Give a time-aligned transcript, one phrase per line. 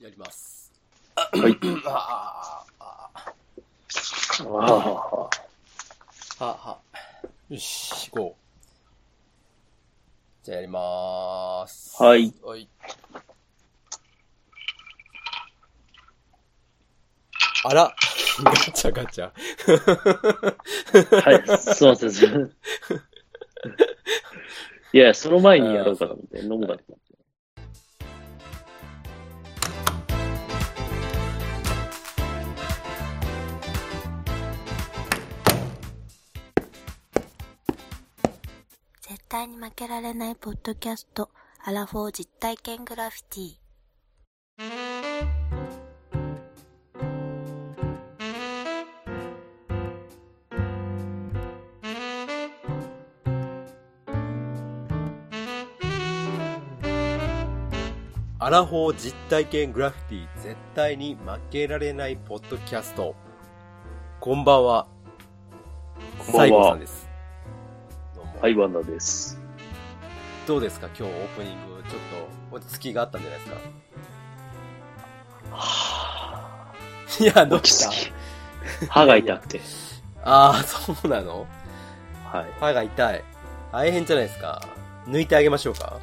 [0.00, 0.72] やります。
[1.16, 1.58] はい。
[1.86, 3.22] ああ、あ
[6.38, 6.78] あはは。
[7.48, 8.44] よし、行こう。
[10.44, 12.00] じゃあやりまーす。
[12.00, 12.32] はい。
[12.44, 12.68] はい。
[17.64, 17.92] あら、
[18.44, 19.24] ガチャガチャ。
[19.26, 19.32] あ。
[21.22, 21.58] はい。
[21.58, 22.12] すいません。
[22.12, 22.24] す
[24.92, 26.84] いや、その前にやろうかと思って、飲むかと
[39.38, 41.30] 対に負けられないポッドキャスト、
[41.64, 43.54] アラフォー実体験グラフィティ。
[58.40, 63.14] アラフォー実体験グラフィティ絶対に負けられないポッドキャスト。
[64.18, 64.88] こんばんは。
[66.26, 67.07] こんばんは西郷さんです。
[68.40, 69.36] はい、ワンダです。
[70.46, 70.86] どうですか？
[70.96, 72.00] 今日オープニング、ちょっ
[72.52, 73.58] と落ち着きがあったんじゃないですか？
[75.50, 76.72] は
[77.20, 77.46] いや、ぁ。
[77.46, 78.86] どうした？
[78.88, 79.60] 歯が痛くて。
[80.22, 81.48] ああ、そうなの？
[82.24, 83.24] は歯が痛い。
[83.72, 84.62] 大変じゃないですか？
[85.08, 85.98] 抜いてあげましょうか？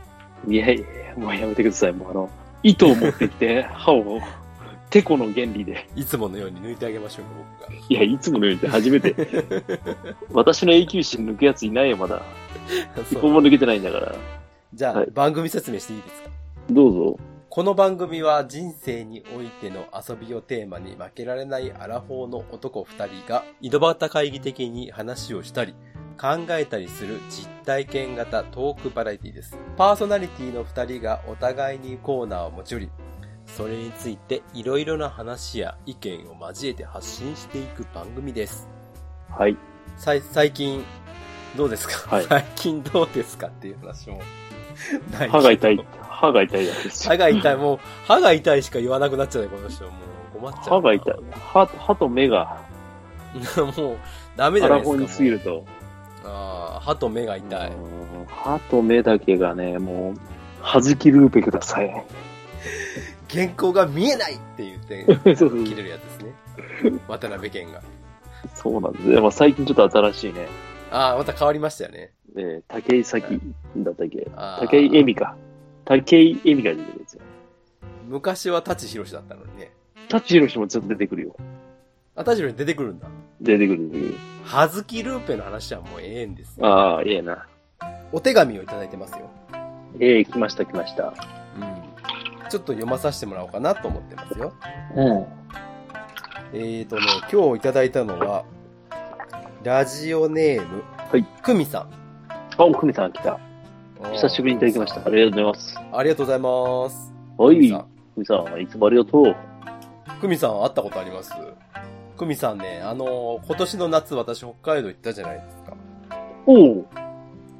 [0.45, 0.55] い。
[0.55, 1.93] いやいや、もうやめてください。
[1.93, 2.29] もうあの、
[2.63, 4.19] 糸を持ってきて、歯を、
[4.95, 5.89] テコの原理で。
[5.97, 7.31] いつものように抜いてあげましょうか、
[7.67, 7.85] 僕が。
[7.89, 9.13] いや、いつものように初めて。
[10.31, 12.21] 私の永久歯抜くやついないよ、まだ。
[13.01, 14.15] 一そう個も抜けてないんだから。
[14.73, 16.29] じゃあ、はい番組説明していいですか？
[16.71, 17.19] どうぞ。
[17.49, 25.73] この番組は人生においての遊びをテーマに負けられないアラフォーの男二人が井戸端会議的に話をしたり
[26.17, 29.57] 考えたりする実体験型トークバラエティです。
[29.75, 32.89] パーソナリティの二人がお互いにコーナーを持ち寄り、
[33.45, 38.67] それについていろいろな話や意見を交えて発信していく番組です。
[39.29, 39.57] はい。
[39.97, 40.83] さい最近、
[41.55, 44.21] どうですか、はい 最近どうですかっていう話も。
[45.29, 45.85] 歯が痛い。
[46.01, 47.07] 歯が痛いです。
[47.07, 47.55] 歯が痛い。
[47.57, 49.85] もう、歯が痛いしか言わなくなっちゃうね、この人。
[49.85, 49.91] も
[50.35, 50.63] う、困っちゃう。
[50.63, 51.15] 歯が痛い。
[51.31, 52.57] 歯、歯と目が、
[53.77, 53.97] もう、
[54.35, 54.97] ダメじアゃないですか。
[54.97, 55.65] に過ぎると。
[56.25, 57.71] ああ、歯と目が痛い。
[57.71, 60.19] うん歯と目だけがね、もう、
[60.61, 62.05] はじきルーペください。
[63.29, 65.05] 原稿が見えないって言って、
[65.35, 66.99] そうそう切れるやつですね。
[67.07, 67.81] 渡辺謙が。
[68.53, 69.07] そうなんです。
[69.21, 70.47] まあ、最近ちょっと新しいね。
[70.91, 72.11] ああ、また変わりましたよね。
[72.37, 73.25] えー、武井咲
[73.77, 74.27] だったっけ？
[74.35, 75.35] あー武井恵美か。
[75.85, 77.21] 武井恵美が出てるんですよ。
[78.07, 79.71] 昔は舘ひろしだったのにね。
[80.09, 81.35] 舘ひろしもちょっと出てくるよ。
[82.15, 83.07] あ、舘ひろし出てくるんだ。
[83.41, 84.15] 出てくる、出てくる。
[84.43, 86.65] はずきルーペの話はもうええんですよ。
[86.67, 87.47] ああ、ええな。
[88.11, 89.29] お手紙をいただいてますよ。
[89.99, 91.13] ええ来ました、来ました。
[92.55, 92.59] うん。
[92.59, 94.53] ちょっと読まさせてもらおうかなと思ってますよ。
[94.95, 95.25] うん。
[96.53, 97.01] えーとね、
[97.31, 98.45] 今日いただいたのは、
[99.63, 101.23] ラジオネーム、はい。
[101.41, 101.89] くみさん。
[102.57, 103.39] あ、おくみさん来た。
[104.13, 105.05] 久しぶりにいただきました。
[105.05, 105.79] ありがとうございます。
[105.91, 107.13] ありがとうございます。
[107.37, 107.57] はい。
[107.57, 107.69] くみ
[108.25, 109.35] さん、いつもありがとう。
[110.21, 111.33] くみさん会ったことあります？
[112.15, 115.75] くみさんね、あのー今年の夏私北海道行ったじゃないですか。
[116.45, 116.85] おお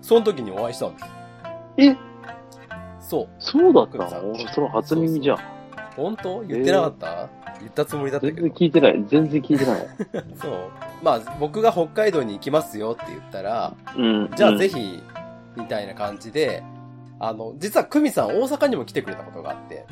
[0.02, 1.06] その時にお会いしたんです。
[1.78, 1.98] え？
[3.08, 3.28] そう。
[3.40, 3.98] そうだった？
[4.22, 5.38] のその初耳じゃん。
[5.96, 6.42] 本当？
[6.44, 7.30] 言ってなかった、
[7.60, 8.48] 言ったつもりだった全けど。
[8.48, 9.06] 然聞いてない。
[9.08, 9.88] 全然聞いてない。
[10.42, 10.52] そう。
[11.04, 14.30] まあ、僕が北海道に行きますよって言ったら、うん。
[14.36, 14.76] じゃあぜひ。
[14.76, 15.04] ひ、
[15.56, 16.64] みたいな感じで、
[17.20, 19.86] あの、実はくみさん大阪にも来てくれたことがあって、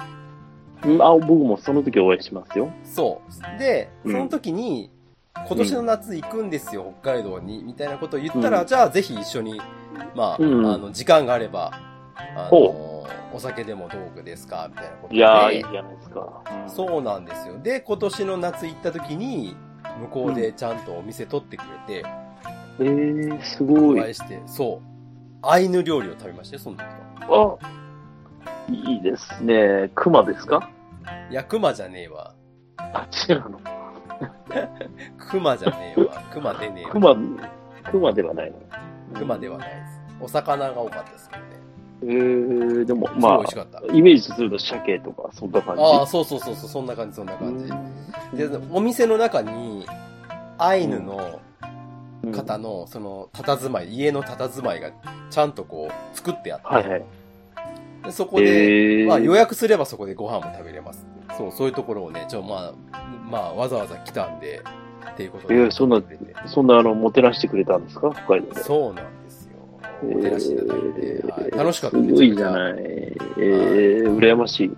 [0.85, 2.69] うんあ、僕もその時お会いしますよ。
[2.84, 3.22] そ
[3.56, 3.59] う。
[3.59, 4.91] で、そうんの時に、
[5.47, 9.62] 今年の夏行くんですよ、北海道に、みたいなことを言ったら、うんじゃあぜひ一緒に、
[10.16, 11.72] まあ、うんあの、時間があれば、
[12.35, 12.92] あの
[13.31, 14.67] ほ、お酒でもどうですか？
[14.69, 15.15] みたいなことで。
[15.15, 16.41] いやー、いいじゃないですか。
[16.65, 17.59] うんそうなんですよ。
[17.59, 19.55] で、今年の夏行った時に、
[19.99, 22.05] 向こうでちゃんとお店取ってくれて、
[22.79, 23.99] えー、すごい。
[23.99, 25.45] お会いして、そう。
[25.45, 26.83] アイヌ料理を食べましたよ、その時
[27.29, 27.57] は。
[27.61, 29.91] あ、いいですね。
[29.94, 30.69] 熊ですか？
[31.29, 32.33] いや、熊じゃねえわ。
[32.77, 33.59] あ、違うの。
[35.29, 36.21] 熊じゃねえわ。
[36.31, 36.91] 熊でねえわ。
[36.91, 37.15] 熊、
[37.91, 38.57] 熊ではないの。
[39.15, 40.01] 熊ではないです。
[40.21, 41.47] お魚が多かったですけどね。
[42.05, 43.35] えー、でも、ま。
[43.35, 43.44] あ、
[43.94, 45.81] イメージすると鮭とか、そんな感じ？
[45.81, 48.38] ああ、そうそうそうそう、そんな感じ、そんな感じ。
[48.38, 49.85] で、お店の中に、
[50.57, 51.39] アイヌの
[52.23, 54.91] うん方の、その、佇まい、家の佇まいが、
[55.29, 57.03] ちゃんとこう、作ってあって、はいはい。
[58.06, 61.06] でそこで、えー、まあ予約すればそこでご飯も食べれます。
[61.38, 64.61] そう、そういうところをね、ちょ、まあ、まあ、わざわざ来たんで、
[65.11, 65.56] っていうことで。
[65.56, 66.01] えーそんな
[66.45, 68.11] そんな、あの、もてなしてくれたんですか？
[68.11, 68.63] 北海道で。
[68.63, 69.22] そうなんですよ。
[70.11, 72.73] お照らしていただいて、えーはい楽しかったすごいじゃない。
[72.77, 74.71] えー、羨ましい。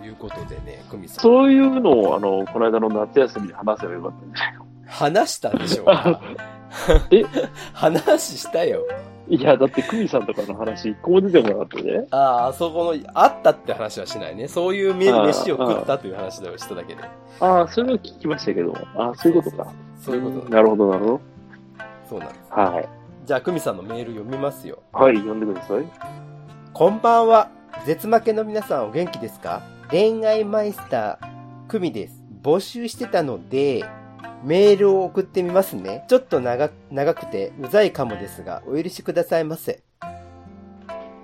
[0.00, 1.22] ということでね、久久美さん。
[1.22, 4.66] そういうのを、あの、この間の夏休みで話せばよかったんじゃないの？
[4.86, 6.20] 話したでしょうか？
[7.10, 7.24] え？
[7.74, 8.82] 話したよ。
[9.28, 12.06] いや、だって久美さんとかの話一個も出てこなかったね。
[12.12, 14.46] ああ、そこの、あったって話はしないね。
[14.46, 15.10] そういう飯
[15.50, 17.00] を食ったという話をしただけで。
[17.40, 18.72] ああ、それは聞きましたけど。
[18.94, 19.66] ああ、そういうことか。
[20.00, 20.50] そういうことだ。
[20.56, 21.20] なるほど、なるほど。
[22.08, 22.40] そうなんです。
[22.52, 22.88] はい。
[23.26, 24.84] じゃあ、久美さんのメール読みますよ。
[24.92, 25.84] はい、読んでください。
[26.72, 27.50] こんばんは。
[27.84, 29.62] 絶負けの皆さんお元気ですか？
[29.90, 32.22] 恋愛マイスター、久美です。
[32.40, 33.84] 募集してたので、
[34.44, 36.04] メールを送ってみますね。
[36.06, 39.82] ちょっと長長くてうざいかもですが、お許しくださいませ。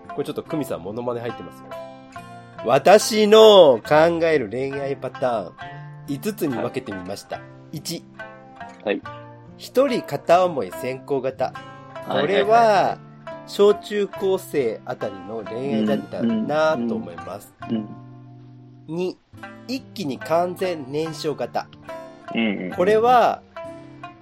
[0.08, 1.66] これちょっと久美さんモノマネ入ってますよ。
[2.66, 5.52] 私の考える恋愛パターン、
[6.08, 7.40] 5つに分けてみました。
[7.70, 8.02] 1。
[8.84, 9.00] はい。
[9.56, 11.52] 一人片思い先行型。
[12.08, 12.99] これは、
[13.46, 17.52] 小中高生あたりの恋愛だったなぁと思います。
[17.70, 17.88] うん。
[18.88, 19.16] 2、
[19.69, 21.66] 一気に完全燃焼型。
[22.34, 22.72] うん。
[22.76, 23.43] これは、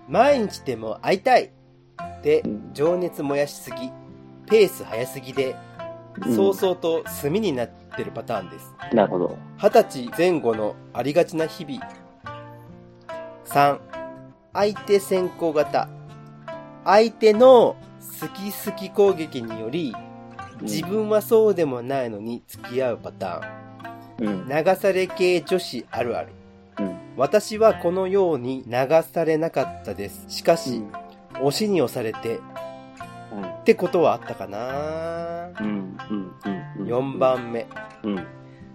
[0.08, 1.50] 毎日でも会いたい
[2.22, 3.90] でうん、情熱燃やしすぎ、
[4.46, 5.70] ペース早すぎで、うん
[6.34, 8.74] 早々と炭になってるパターンです。
[8.92, 9.38] なるほど。
[9.58, 11.80] 二十歳前後のありがちな日々。
[13.46, 13.78] 3、
[14.52, 15.88] 相手先行型。
[16.84, 17.76] 相手の
[18.20, 19.94] 好き好き攻撃により、
[20.62, 24.46] 自分はそうでもないのに付き合うパターうん。
[24.46, 24.48] ン。
[24.48, 26.28] 流され系女子あるある。
[26.78, 26.96] うん。
[27.16, 28.72] 私はこのように流
[29.02, 30.24] されなかったです。
[30.28, 30.82] しかし、
[31.34, 32.40] 推しに押されて、
[33.60, 35.96] ってことはあったかなうん。
[36.10, 36.34] うん。
[36.78, 36.86] うん。
[36.86, 37.18] 4。
[37.18, 37.66] 番目。
[38.02, 38.26] うん。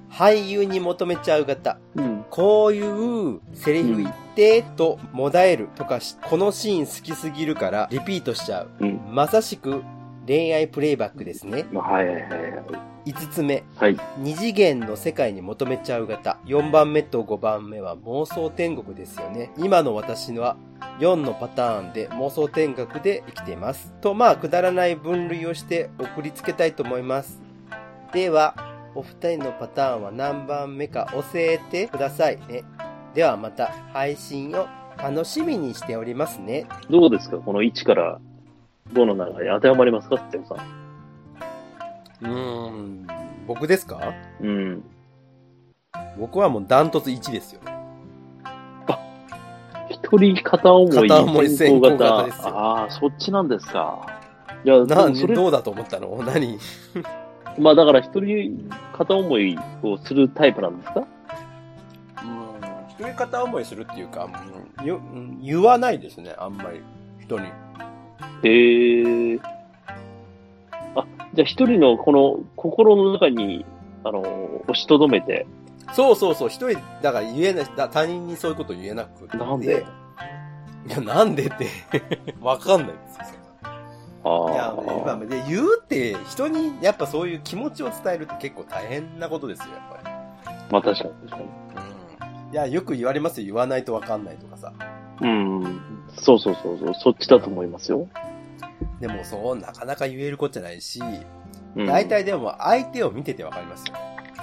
[0.09, 1.77] 俳優に求めちゃう型。
[1.95, 2.25] うん。
[2.29, 8.69] こういうセリフ言ってともだえるとかし、このシーン好きすぎるからリピートしちゃう。
[8.79, 9.01] うん。
[9.09, 9.83] まさしく
[10.27, 11.65] 恋愛プレイバックですね。
[11.71, 13.63] まあ、はいはいはい5つ目。
[13.75, 13.97] はい。
[14.17, 16.39] 二次元の世界に求めちゃう型。
[16.45, 19.51] 4番目と5番目は妄想天国ですよね。
[19.57, 20.57] 今の私のは
[20.99, 23.93] 4のパターンで妄想天国で生きています。
[24.01, 27.39] と、まあ、くだらない分類をして送りつけたいと思います。
[28.11, 28.55] では、
[28.95, 32.63] お二人のパターンは何番目か教えてくださいね。
[33.13, 36.65] ではまた配信を楽しみにしておりますね。
[36.89, 37.37] どうですか？
[37.37, 38.19] この1から
[38.93, 40.15] 5の中で当てはまりますか？
[40.15, 40.57] ってさん。
[42.21, 43.07] うーん、
[43.45, 44.13] 僕ですか？
[44.41, 44.83] うん。
[46.17, 47.61] 僕はもうダントツ1ですよ。
[49.89, 51.09] 一人片思い。
[51.09, 54.07] 片思い先行型ですよああ、そっちなんですか。
[54.63, 56.23] いや、な、それ、どうだと思ったの？
[56.23, 56.57] 何？
[57.57, 60.99] まあだから一人片思いをするタイプなんですか？
[60.99, 61.05] うん
[62.89, 64.25] 一人片思いするっていうか、
[64.79, 66.81] うんようん言わないですね、あんまり。
[67.21, 67.47] 人に。
[68.43, 69.39] へえ。
[70.95, 73.65] あ、じゃあ一人のこの心の中に、
[74.03, 74.21] あの、
[74.67, 75.45] 押しとどめて、
[75.93, 79.37] そうそうそう、一人、だから言えない、だ他人にそういうこと言えなくて。
[79.37, 79.85] なんで？
[80.87, 81.67] いや、なんでって、
[82.41, 82.93] わかんないで
[83.25, 83.34] すよ。
[84.25, 85.17] あいや、今あ。
[85.17, 90.09] で言うって、人にやっぱそういう気持ちを伝えるって結構大変なことですよ、やっぱ
[90.71, 91.43] まあ確かに確かに。
[91.43, 91.49] り。
[92.47, 92.53] うん。
[92.53, 94.73] いや、よく言われますよ、言わないとわかんないとかさ。
[95.21, 95.81] うん。
[96.17, 98.07] そうそうそうそう、そっちだと思いますよ。
[98.99, 101.01] でもそう、なかなか言えることじゃないし、
[101.75, 103.93] うん、大体でも相手を見ててわかりますよ。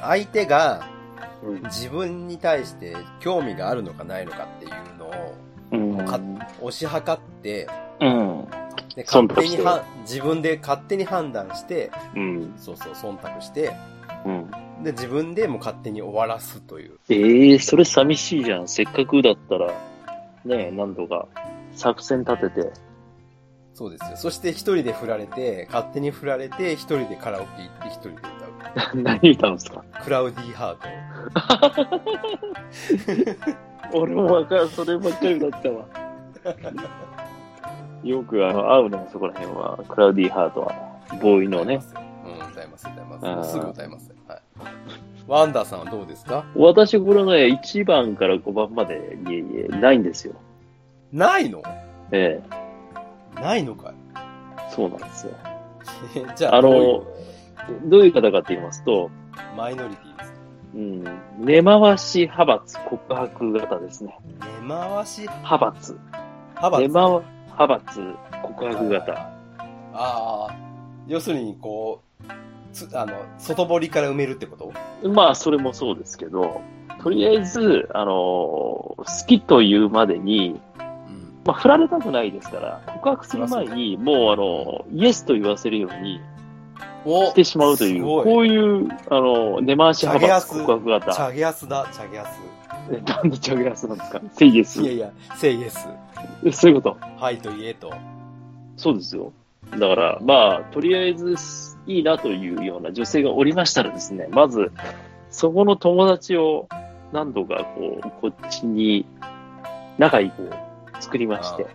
[0.00, 0.86] 相手が
[1.42, 5.34] うん、自分に対して興味があるのかないのかっていうのを
[5.72, 6.06] うん。
[6.06, 6.20] か
[6.60, 7.66] 推し量って、
[8.00, 8.46] うん。
[8.94, 12.52] で勝手には自分で勝手に判断して、うん。
[12.56, 13.72] そうそう、忖度して、
[14.26, 14.50] うん。
[14.84, 16.98] で、自分でも勝手に終わらすという。
[17.08, 18.68] ええそれ寂しいじゃん。
[18.68, 19.68] せっかくだったら、
[20.44, 21.26] ねえ、何度か
[21.74, 22.72] 作戦立てて。
[23.74, 24.16] そうですよ。
[24.16, 28.32] そして一人で振られて、勝手に振られて、一人でカラオケ行って一人で歌う。
[29.02, 29.82] 何歌うんですか？
[30.04, 31.88] クラウディーハー
[33.92, 33.96] ト。
[33.98, 34.68] 俺もわかる。
[34.68, 35.86] そればっかりだったわ。
[38.02, 40.74] よくあの、会うのもそこら辺は、クラウディーハートは、
[41.20, 41.80] ボーイのね。
[42.24, 43.52] うん、歌います、歌います。
[43.52, 44.14] すぐ歌います。
[44.28, 44.40] はい。
[45.26, 46.44] ワンダーさんはどうですか？
[46.56, 50.34] 私、これね、1番から5番まで、いえいえ、ないんですよ。
[51.12, 51.62] ないの？
[52.10, 52.42] え
[53.34, 53.94] ないのかい？
[54.16, 55.32] えそうなんですよ。
[56.36, 57.04] じゃあ、あのどういう？
[57.90, 59.10] どういう方かって言いますと、
[59.56, 60.32] マイノリティです。
[60.74, 61.04] うん、
[61.38, 64.18] 根回し派閥告白型ですね。
[64.62, 65.98] 根回し派閥。
[66.56, 66.82] 派閥。
[66.82, 67.22] 根回
[67.66, 69.12] 派閥告白型。
[69.14, 69.28] あ
[69.94, 70.56] あ、
[71.06, 72.24] 要するに、こう、
[72.72, 75.08] つ、あの、外堀から埋めるってこと？
[75.08, 76.60] まあ、それもそうですけど、
[77.02, 81.42] とりあえず、あの、好きというまでに、うん。
[81.44, 86.31] まあ、振られたくないですから、告白する前に、もう、あの、イエスと言わせるように、お
[87.04, 91.12] してしまうという、こういう、あの、根回し派閥告白チ型。
[91.12, 92.40] ャゲアスだ、チャゲアス。
[92.90, 94.20] えなんでチャゲアスなんですか？
[94.32, 94.86] セイエスい。
[94.86, 95.88] やいや、セイエス。
[96.44, 96.96] えそういうこと？
[97.16, 97.92] はいと言えと。
[98.76, 99.32] そうですよ。
[99.70, 101.36] だから、まあ、とりあえず、
[101.86, 104.72] いいなというような女性がおりましたらですね、まず、
[105.30, 106.68] そこの友達を
[107.12, 109.06] 何度か、こう、こっちに、
[109.98, 110.50] 仲いい子を
[111.00, 111.66] 作りまして、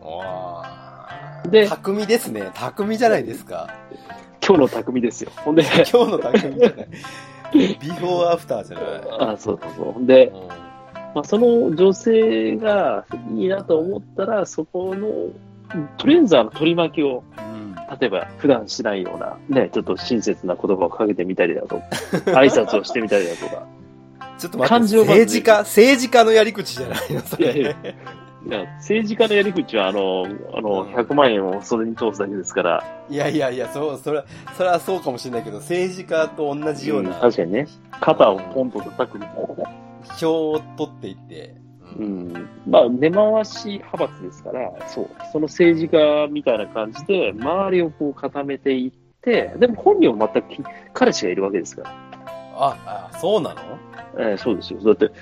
[0.00, 2.50] わーで匠ですね。
[2.54, 3.74] 匠じゃないですか。
[4.48, 5.30] 今日の匠ですよ。
[5.36, 5.62] ほんで、
[5.92, 6.88] 今日の匠じゃない。
[7.52, 9.32] ビフォーアフターじゃない。
[9.32, 10.06] あそうそうそう。
[10.06, 10.68] で、うん
[11.14, 15.08] まあ、その女性がいいなと思ったら、そこの、
[15.98, 17.58] とりあえずあの取り巻きを、うん
[18.00, 21.82] 例えば普段しないような、ね、ちょっと親切な言葉をかけてみたりだとか、
[22.38, 23.66] 挨拶をしてみたりだとか、
[24.36, 27.46] ちょっと待って、政治家、政治家のやり口じゃないのそれ。
[27.46, 27.74] いやいいや
[28.78, 34.24] 政治家のやり口は、あの、あの、うん100万円をそれに通すだけですから、いやいやいや、そう、それは、
[34.56, 37.66] それはそうかもしれないけど、政治家と同じような確かにね、
[38.00, 40.14] 肩をポンと叩くみたいな。
[40.18, 41.54] 票を取っていって、
[41.98, 42.48] ううんん。
[42.66, 45.08] まあ、根回し派閥ですから、そう。
[45.32, 48.90] その政治家みたいな感じで、周りをこう固めていっ
[49.20, 50.62] て、でも本人は全くき
[50.94, 51.90] 彼氏がいるわけですから。
[52.54, 53.60] あ、あ、そうなの？
[54.18, 54.80] えーそうですよ。
[54.80, 55.12] だって、うん。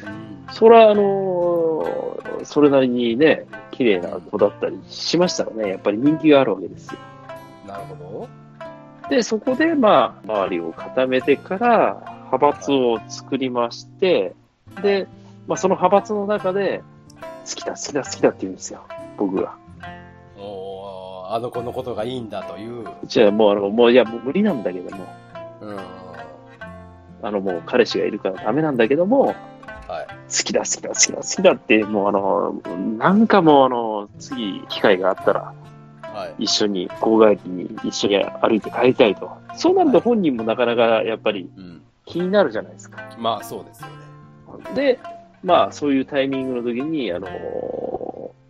[0.53, 6.99] それは、あのーそれなりにね、綺麗な子だったりしましたらね、やっぱり人気があるわけですよ。
[7.67, 8.29] なるほ
[9.09, 14.35] で、そこで、まあ、周りを固めてから、派閥を作りまして、
[14.83, 15.07] で、
[15.47, 16.83] まあ、その派閥の中で、
[17.49, 18.83] 好きだ、好きだ、好きだって言うんですよ。
[19.17, 19.57] 僕が。
[20.37, 20.43] ど。
[20.43, 22.87] おーあの子のことがいいんだという。
[23.05, 25.05] じゃあ、もう、あの、もう、いや、もう無理なんだけども、
[25.61, 25.79] うん。
[27.23, 29.37] あの、もう彼氏がいるからダメなんだけども、はい。
[30.29, 32.63] 好きだ、好きだ、好きだ、好きだって、もう、あの、
[32.99, 35.55] なんかもう、あの、次、機会があったら、
[36.03, 36.45] はい。
[36.45, 39.31] 一緒に、校外機に一緒に歩いて帰りたいと。
[39.55, 41.83] そうなると本人もなかなか、やっぱりうん。
[42.07, 43.03] 気になるじゃないですか。
[43.19, 43.95] まあ、そうですよね。
[44.75, 44.99] で、
[45.43, 47.29] まあ、そういうタイミングの時に、あの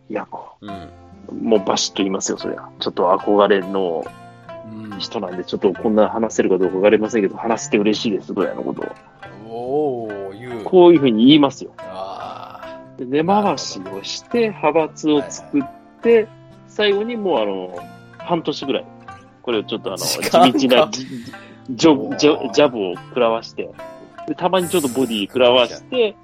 [0.08, 0.70] いや、もうん。
[0.70, 2.70] うもうバシッと言いますよ、それは。
[2.80, 4.04] ちょっと憧れの
[4.64, 4.98] うん。
[4.98, 8.86] 人なんで、ちょっとこんな話せるかどうかわかりませんけど、話して嬉しいです、ぐらいのことを。
[9.48, 10.05] お。
[10.66, 11.72] こういうふうに言いますよ。
[11.78, 15.64] あで根回しをして、派閥を作っ
[16.02, 16.26] て、
[16.66, 17.78] 最後にもう、あの、
[18.18, 18.86] 半年ぐらい、
[19.42, 21.06] これをちょっとあの、地道なジ
[21.70, 23.70] ジョブ、ジョジャブを食らわして、
[24.26, 26.16] でたまにちょっとボディ食らわして、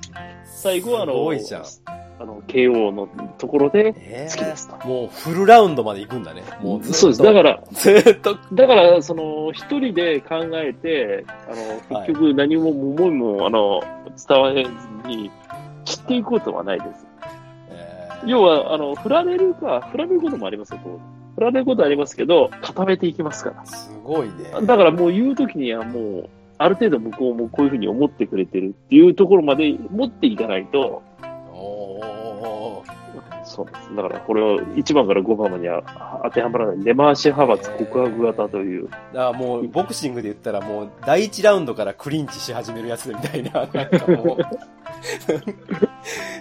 [0.45, 1.07] 最後はあ
[1.39, 2.03] すの。
[2.19, 3.09] あの、KO の
[3.39, 4.87] ところでえ好きですと。
[4.87, 6.43] もうフルラウンドまで行くんだね。
[6.61, 6.85] もう。
[6.85, 7.23] そうです。
[7.23, 8.39] だから、ずーっと。
[8.53, 13.83] だから、その、一人で考えて、あの、結局何も思いも、あの、
[14.17, 14.71] 伝わらず
[15.09, 15.31] に、
[15.85, 17.07] 散っていくことはないです。
[17.71, 20.81] え要は、あの、振られるか、振られることもありますよ、
[21.35, 23.65] 振られることはありますけど、固めていきますから。
[23.67, 24.35] すごいね。
[24.65, 31.03] だからもう言うときにはもう、ある程度向こうもこういうふうに思ってくれてるっていうところまで持っていかないと、
[31.53, 32.22] おー
[33.53, 33.95] そうです。
[33.95, 36.79] だからこれを1番から5番までは当てはまらない。
[36.79, 38.89] 根回し派閥告白型という。
[38.89, 44.39] だからもう、ボクシングで言ったらもう、第一ラウンドからクリンチし始めるやつみたいな、なんかもう、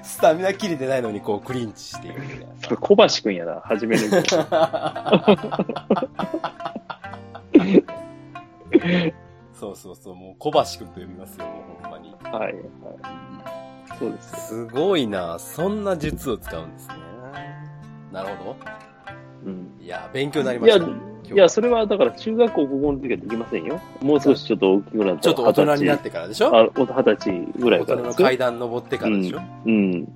[0.03, 2.77] スタミナ切れてないのにこう、クリンチしていくみたいなさ。
[2.77, 4.23] 小橋くんやな、始めるの。
[9.53, 12.15] そうそうそう、もう小橋くんと呼びますよ、もうほんまに。
[12.23, 12.61] はい、はい。
[14.01, 14.47] そうです。
[14.47, 16.95] すごいなそんな術を使うんですね。
[18.11, 18.55] なるほ
[19.45, 19.77] うん。
[19.79, 19.83] ど。
[19.83, 20.91] いや、勉強になりいや、ました。
[20.91, 20.97] 今
[21.29, 23.79] 日いや、それはだから中学校、高校の時はできませんよ。
[24.01, 26.71] もう少しちょっと大きくなったちょっと大人になっ二てからでしょ？
[26.75, 28.27] 二十歳ぐら大人のいからですよ。
[28.27, 29.73] 階段登ってからでしょ、うん。
[29.73, 30.07] うん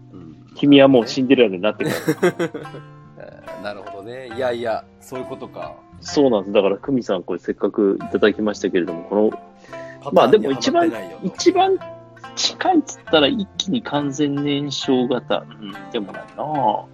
[0.56, 2.34] 君はもうシンデレラになってから。
[3.20, 4.30] え ーなるほどね。
[4.36, 5.74] いやいや、そういうことか。
[6.02, 6.54] そうなんです。
[6.54, 10.92] だから、久美さん、これせっかくいただきましたけれども、この、まあでも一番
[11.24, 11.78] 一番
[12.36, 15.46] 近いっつったら一気に完全燃焼型。
[15.60, 16.86] うん、でもないな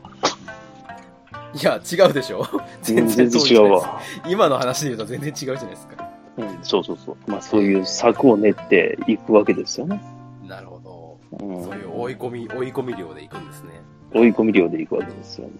[1.53, 2.47] いや、違うでしょ
[2.81, 3.99] 全然違うわ。
[4.27, 6.09] 今の話で言うと全然違うじゃないですか。
[6.37, 7.17] うん、そうそうそう。
[7.27, 10.01] まあそういう策を練っていくわけですよね。
[10.47, 11.45] なるほど。
[11.45, 13.81] うん、そういう追い込み、追い込み量でいくんですね。
[14.13, 15.53] 追い込み量でいくわけですよね。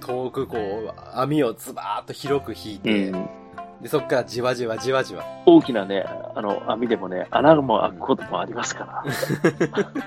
[0.00, 3.28] 遠くこう、網をズバーッと広く引いて、うん。
[3.80, 5.24] で、そっからじわじわじわじわ。
[5.46, 6.04] 大きなね、
[6.34, 9.04] あの、網でもね、穴も開くこともありますから。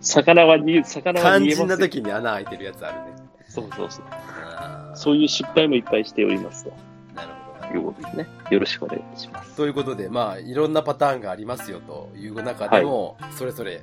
[0.00, 3.16] 魚はに、魚は肝逃げますよ心な時に穴開いてるやつあるね。
[3.48, 4.04] そうそうそう。
[4.94, 6.72] そういう失敗もいっぱいしておりますと
[7.14, 8.26] なるほどないうことですね。
[8.50, 9.56] よろしくお願いします。
[9.56, 13.82] ということで、まあ、いろんなパターンがありますよという中でも、それぞれ、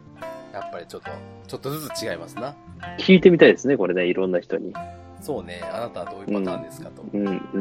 [0.53, 1.12] やっぱりちょっと、
[1.48, 2.55] ちょっとずつ違いますな。
[3.00, 4.74] 聞いてみたいですね、これね、いろんな人に。
[5.23, 7.01] そうね、あなたはどういうパターンですかと。
[7.13, 7.59] うん、う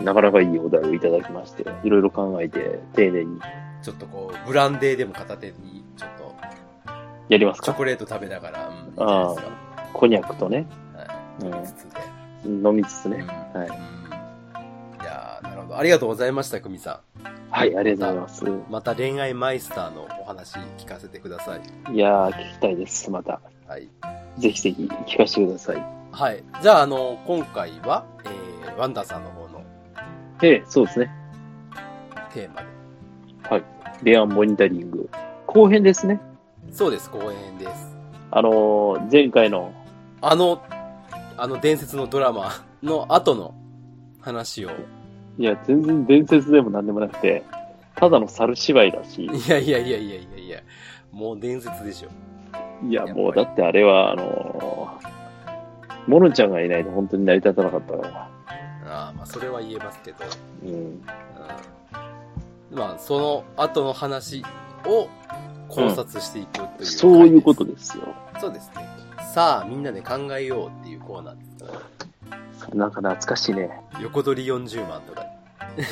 [0.00, 0.04] ん。
[0.04, 3.40] なかなかいいお題をいただきまして、いろいろ考えて、丁寧に
[3.82, 6.34] ちょっとこう、ブランデーでも片手に、ちょっと、
[7.30, 7.64] やりますか？
[7.64, 9.46] チョコレート食べながら、うん、いいんじゃないです
[9.94, 11.66] コニャックとね、はい。
[11.66, 12.00] つつで。
[12.46, 13.26] 飲みつつうんね。
[13.54, 13.98] はいうん
[15.00, 15.78] いやーなるほど。
[15.78, 17.00] ありがとうございました、久美さ
[17.50, 18.64] はい、ありがとうございん。
[18.68, 21.60] また恋愛マイスターのお話聞かせてください。
[21.60, 21.94] ます。
[21.94, 23.40] いやー、聞きたいです、また。
[23.66, 23.88] はい。
[24.38, 25.97] ぜひぜひ聞かせてください。
[26.18, 26.42] はい。
[26.60, 29.62] じゃあ、あの、今回は、えー、ワンダーさんの方の
[30.42, 31.08] ええ、そうですね。
[32.34, 33.64] テーマで。
[34.02, 35.08] レアンモニタリング。
[35.46, 36.20] 後編ですね。
[36.72, 37.96] そうです、公演です。
[38.32, 39.72] あのー前回の、
[40.20, 40.60] あの、
[41.36, 42.50] あの伝説のドラマ
[42.82, 43.54] の後の
[44.20, 44.70] 話を。
[45.38, 47.44] いや、全然伝説でもなんでもなくて、
[47.94, 50.60] ただの猿芝居だし、いやいやいやいやいやいや、
[51.12, 52.08] もう伝説でしょ。
[52.88, 58.30] いや、もうだってあれは、あのーモノちゃんがいないと本当に成り立たなかったから。
[58.86, 60.24] ああ、まあ、それは言えますけど。
[60.64, 60.70] うん。
[60.70, 61.02] うん
[62.70, 64.44] まあ、その後の話
[64.84, 65.08] を
[65.68, 68.14] 考察していくという、そういうことですよ。
[68.40, 68.86] そうですね。
[69.34, 71.64] さあ、みんなで考えようっていうコーナーです
[72.64, 72.74] から。
[72.74, 73.70] なんか懐かしいね。
[74.00, 75.26] 横取り40万とか。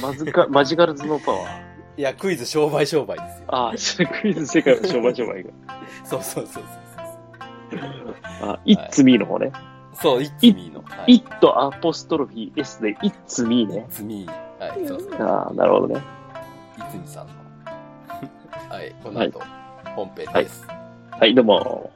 [0.02, 1.66] マズカ、マジカルズのパワー。
[1.98, 3.44] いや、クイズ商売商売ですよ。
[3.48, 3.72] ああ、
[4.20, 5.50] クイズ世界の商売商売が。
[6.04, 7.80] そうそうそうそう
[8.42, 9.52] あ、It's me の方ね。
[10.00, 10.16] そう。
[10.16, 10.82] そう、いつみの。
[10.82, 11.16] はい。
[11.16, 13.86] It アポストロフィー S で It's me ね。
[13.90, 14.26] つみ。
[14.58, 15.22] はい、そうそう。
[15.22, 16.02] ああ、なるほどね。
[16.78, 17.32] いつみさんの。
[18.68, 19.40] はい、この後、
[19.94, 20.66] 本編です。
[21.10, 21.90] はい、どうも。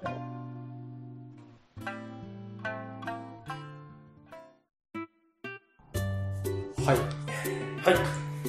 [6.85, 6.97] はい。
[7.85, 7.95] はい。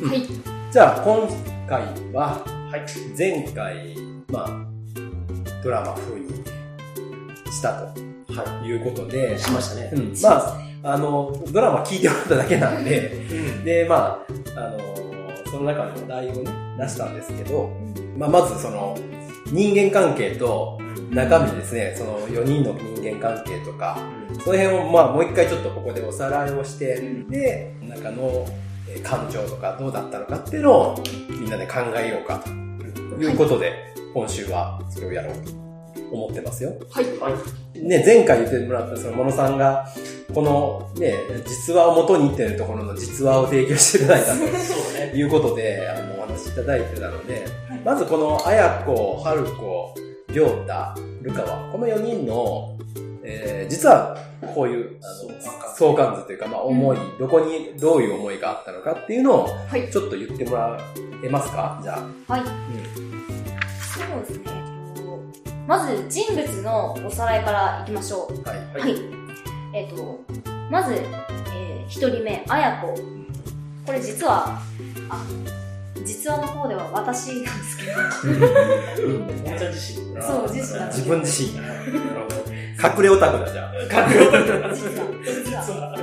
[0.07, 0.71] はい。
[0.71, 1.27] じゃあ、今
[1.67, 2.85] 回は、はい、
[3.17, 3.95] 前回、
[4.29, 4.47] まあ、
[5.63, 6.29] ドラマ風に
[7.51, 8.75] したと、はい、い。
[8.75, 9.91] うことで、しましたね。
[9.93, 13.25] うん、まあ、あの、ドラマ聞いてもらっただけなんで、
[13.63, 14.79] で、まあ、あの、
[15.51, 17.69] その中のお題をね、出したんですけど、
[18.17, 18.97] まあ、まずその、
[19.51, 20.79] 人間関係と
[21.11, 23.97] 中身ですね、その4人の人間関係とか、
[24.43, 26.95] その辺をまあもう一回ちょっとここでおさらいをして、
[27.29, 28.45] で、中の
[28.87, 35.70] えー感情とかどうだったのかっていうのをみんなで考えようかということで、今週はそれをやろうと
[36.11, 36.73] 思ってますよ。
[36.89, 37.79] はい。
[37.79, 39.87] ね、前回言ってもらったその、モノさんが、
[40.33, 44.41] このね、実話を元に言ってるところの実話を提供していただいたと。
[45.17, 47.45] いうことで、あの、お話しいただいてたので、
[47.83, 49.93] まずこの、あやこ、はるこ、
[50.29, 52.77] りょうた、るかわ、この4人の、
[53.23, 54.17] えー、実は、
[54.53, 59.89] こういう、あの、相関図というか、まあ、思い、どこに、どういう思いがあったのかっていうのを、はい。
[59.91, 60.77] ちょっと言ってもら
[61.23, 61.79] えますか？
[61.83, 62.33] じゃあ。
[62.33, 62.41] はい。
[62.41, 62.49] そ
[64.17, 64.60] うですね。
[65.61, 68.47] えっとまず人物のおさらいからいきましょう。
[68.47, 68.79] はい。
[68.79, 68.95] はい。
[69.73, 70.19] えっと、
[70.69, 72.95] まず、えー、一人目、あやこ。
[73.85, 74.61] これ実は、
[75.09, 75.25] あ、
[76.03, 80.21] 実話の方では私なんですけど、やちゃん自身。
[80.21, 81.55] そう自身な自分自身。
[81.55, 82.41] なるほど。
[82.97, 83.73] 隠れオタクだ、じゃあ。
[84.73, 85.95] 実は、 実は、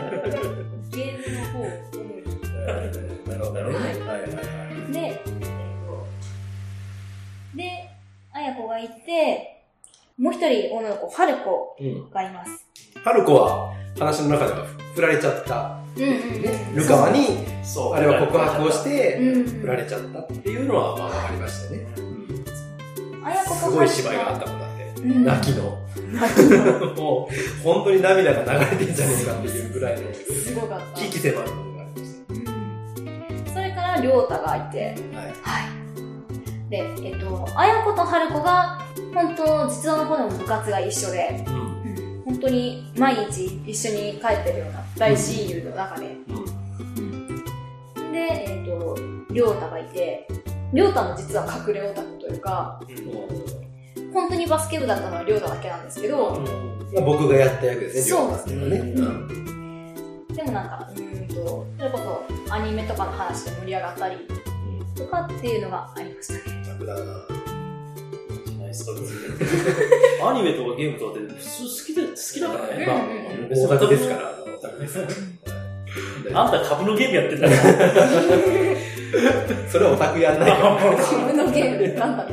[0.90, 1.88] ゲームの方
[3.28, 3.60] なるほどね。
[3.62, 4.07] はいはいはいはい。
[8.38, 9.64] で、あやこがいて、
[10.16, 12.10] もう一人女の子、はるこうん。
[12.10, 12.66] がいます。
[13.04, 15.80] はるこは、話の中では振られちゃった。
[15.96, 16.74] うんうんうん。
[16.76, 17.26] ルカワに、
[17.64, 17.94] そう。
[17.94, 19.60] あれは告白をして、うん。
[19.60, 21.86] 振られちゃったっていうのは、まあ、わかりましたね。
[23.24, 25.00] あやことすごい芝居があったもんだって。
[25.02, 25.24] うん。
[25.24, 25.78] 泣きの。
[26.96, 31.00] もう、本当に涙が流れてんじゃねえかっていうぐらいの、すごかった。
[31.00, 35.18] 危機迫るものがありましうんそれから、りょうたがいて、た。
[35.18, 35.26] はい。
[35.42, 35.87] はい。
[36.68, 38.78] で、えっと、あやことはるこが、
[39.14, 41.54] 本当、実話の方でも部活が一緒で、うん。
[41.56, 41.78] うん
[42.28, 46.14] 本当に毎日一緒に帰ってるような大親友の中で。
[46.28, 48.12] うん。
[48.12, 48.96] で、えっと、
[49.32, 50.28] りょうたがいて、
[50.74, 52.80] りょうたも実は隠れオタクというか、
[54.12, 56.38] 本当にバスケ部だったのはりょうただけなんですけど、
[56.94, 58.78] まあ、僕がやった役ですね、そう両方ね。
[60.34, 64.16] でもなんか、うーんと、それこそアニメとかの話で盛り上がったり
[64.94, 66.57] とかっていうのがありましたね。
[66.86, 67.00] だな
[68.58, 69.08] ナイストーリー
[70.28, 72.86] アニメとかゲームとかって普通好きで、好きだからね。
[72.86, 72.98] まあう
[73.48, 75.06] ん、オタクですから、オタクですか
[76.32, 76.34] ら。
[76.34, 77.60] あんた株のゲームやってんだから。
[79.70, 80.76] それはオタクやんないから。
[80.96, 82.26] 自分のゲームでなんだ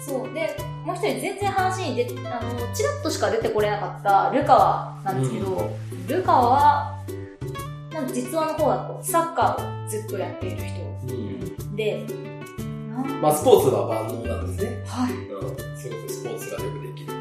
[0.00, 0.34] そう。
[0.34, 5.70] で、もう一人全然話に出て、あの、チラッとしか出てこれなかったルカワなんですけど、
[6.08, 6.98] ルカワは、
[7.92, 10.66] なんか実話の方だとサッカーをずっとやっている人
[11.80, 12.04] で、
[13.22, 14.82] まあ、スポーツは万能なんですね。
[14.86, 15.12] はい。
[15.14, 15.78] うん。
[15.78, 17.12] すごくスポーツがよくできる。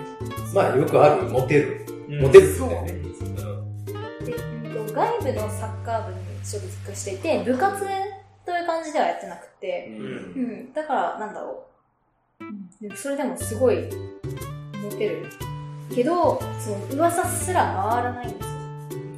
[0.54, 1.86] まあ、よくある、モテる。
[2.10, 2.92] うんモテるんだよね。
[2.92, 7.80] で、うんと外部のサッカー部に所属していて、部活
[8.46, 11.64] という感じではやってなくて、うんうん、だから、なんだろ
[12.42, 12.44] う。
[12.44, 13.90] うんでもそれでもすごい、
[14.84, 15.26] モテる。
[15.96, 18.52] けど、その噂すら回らないんですよ。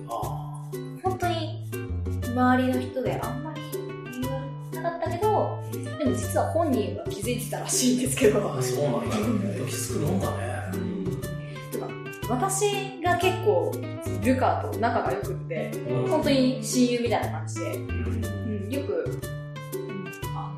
[0.08, 0.70] あ
[1.02, 1.66] 本当に、
[2.32, 3.51] 周りの人であんまり
[4.82, 9.16] なかったけど、でも実は本人は気づいてたらしいんですけど、あ、そうなんだ。
[9.16, 9.22] 気
[9.74, 10.52] づくもんだね。
[12.30, 13.72] 私が結構、
[14.24, 15.72] ルカと仲が良くって、
[16.10, 19.20] 本当に親友みたいな感じで、うん、よく、
[19.74, 20.54] うんあ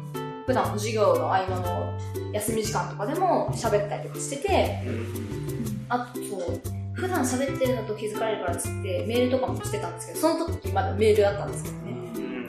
[0.46, 1.98] 普段の授業の合間の
[2.34, 4.82] 休み時間とかでも喋ったりとかしてて、
[5.90, 6.62] あとそう、
[6.94, 11.92] 普段喋ってるのと気づかれるからっつってメールとかもしてたんですけど、その時まだメールだったんですけどね。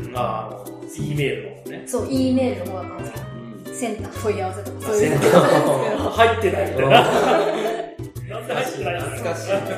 [0.06, 0.12] うん。
[0.16, 1.84] あ、あの、E メールの方ね。
[1.86, 4.80] そう、E メールの方だったんですけど、センター問い合わせとか。
[4.80, 6.90] そういうの入ってないみたいな。
[8.28, 9.50] なんで入ってないんだ懐かしい。
[9.50, 9.74] なんか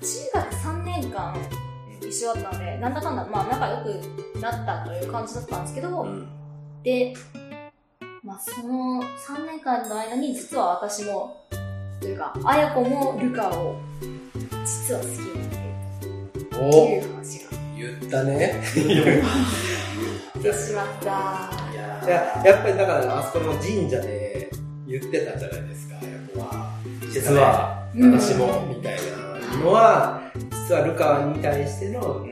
[0.00, 1.36] 中学3年間
[2.02, 6.06] 一緒だったので、なんだかんだ、まあ仲良くなったという感じだったんですけど、
[6.82, 7.14] で、
[8.22, 11.46] まあその3年間の間に実は私も、
[12.00, 13.76] というか、あやこもルカを
[14.64, 16.06] 実は好きになって
[16.38, 17.39] いるとおいう話が
[17.80, 18.62] 言ったね。
[18.74, 21.50] 出てしまった。
[21.72, 24.50] いやいや、やっぱりだから、あそこの神社で
[24.86, 26.00] 言ってたじゃないですか、や
[26.34, 26.70] こは。
[27.12, 28.96] 実は、うん私も、みたい
[29.52, 30.20] なのは、
[30.68, 32.26] 実はルカワに対しての、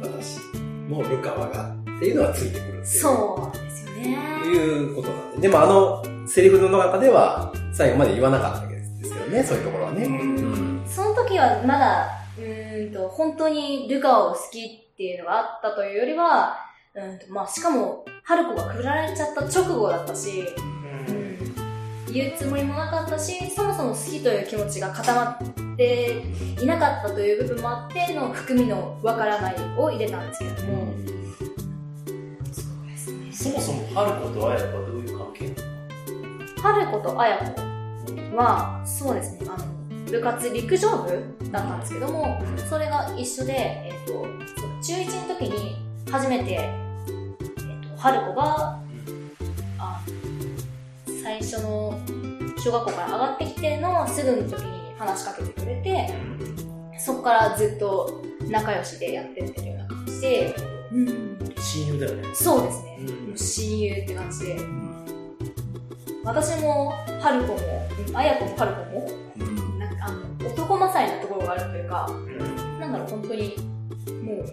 [0.00, 0.38] 私
[0.88, 2.86] もルカワが、っていうのはついてくる。
[2.86, 4.18] そうなんですよね。
[4.46, 5.42] いうことなんで。
[5.42, 10.04] でもあの、セリフの中では、最後まで言わなかったわけですけどね、そういうところはね。
[10.04, 16.56] うんその時はまだ、うーんと、本当にルカワを好きっていうのがあったというよりは、
[16.94, 20.44] うんと、まあ、しかも、春子が振られちゃった直後だったし、
[21.08, 21.12] う
[22.10, 26.22] ん、言うつもりもなかったし、そもそも好きという気持ちが固まって
[26.60, 30.92] いなかったという部分もあっての含みのわからないを入れたんですけれども、
[32.52, 33.32] そうですね。
[33.32, 35.54] そもそも春子と綾子はどういう関係？
[36.60, 39.64] 春子と綾子は、そうですね、あの、
[40.12, 41.08] 部活陸上部
[41.50, 44.24] だったんですけども、それが一緒で、えっ、と、そう
[44.82, 45.76] 中1の時に
[46.10, 46.68] 初めて、え
[47.86, 48.78] っ、と、春子が、
[49.78, 50.02] あ
[51.24, 51.98] 最初の
[52.58, 56.14] 小学校から上がってきてのすぐの時に話しかけてくれて、
[56.98, 60.56] そこからずっと仲良しでやってってるような感じで、
[60.92, 62.28] うん、親友だよね。
[62.34, 62.98] そうですね。
[63.00, 64.56] うん親友って感じで。
[66.22, 67.54] 私も、春子も、
[68.08, 69.21] うん綾子も春子も、
[70.94, 72.10] の、男勝りなところがあるというか、
[72.80, 73.56] なんだろう、本当に、
[74.22, 74.44] もう、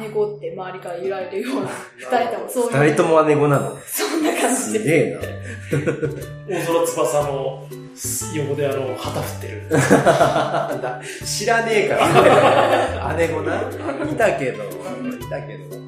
[0.00, 2.90] 姉子って周りから言われてるような、二人ともそういう。
[2.90, 3.76] 二人とも姉子なの？
[3.86, 4.80] そんな感じすで。
[4.84, 5.20] げえな。
[6.58, 7.68] 大空翼の
[8.34, 9.68] 横であの、旗振ってる。
[9.70, 13.14] だ 知らねえから。
[13.16, 13.60] 姉子な。
[13.62, 14.66] いたけど、い
[15.30, 15.85] たけど、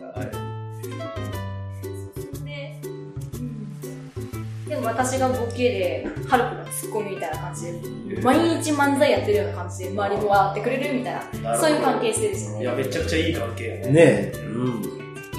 [4.89, 7.67] 私がボケで、春子がツッコミみたいな感じ
[8.15, 12.63] で、毎日漫才やってるような感じで、周りも笑ってくれるみたいな、そういう関係性ですよね。
[12.63, 13.91] いや、めちゃくちゃいい関係やね。
[13.91, 14.33] ねえ。
[14.35, 14.83] うん。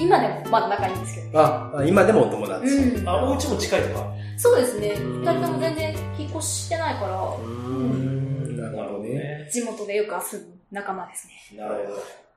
[0.00, 1.38] 今でもまだ仲いいんですけど。
[1.38, 2.66] あ、あ今でもお友達。
[2.66, 3.08] うん。
[3.08, 4.12] あ、お家も近いとか？
[4.38, 4.88] そうですね。
[4.92, 7.08] うん二人とも全然引っ越してないから、
[7.46, 8.56] ん。
[8.56, 9.48] なるほどね。。
[9.52, 11.60] 地元でよく遊ぶ仲間ですね。
[11.60, 11.96] なるほど。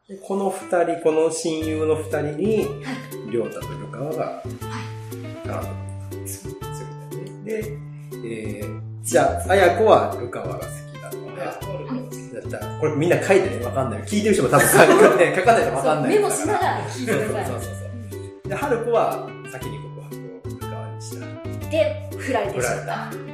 [0.09, 2.67] でこの二人、この親友の二人に、
[3.31, 4.43] りょうたとルカワが、
[5.45, 5.63] 絡ん
[6.09, 6.27] でくる。
[6.27, 6.55] そうい。
[7.43, 7.77] で、
[8.25, 11.43] えー、じゃあ、あやこはルカワが好きだとか、
[12.33, 14.01] だったら、これみんな書いてね、わかんない。
[14.03, 14.85] 聞いてる人も多分書か
[15.17, 16.15] ね 書かないとわかんない。
[16.15, 18.49] メモしながら聞いてくださそうそうそう。
[18.49, 21.67] で、春子は先に告白をルカワにした。
[21.67, 21.69] い。
[21.69, 23.33] で、振られてしまった。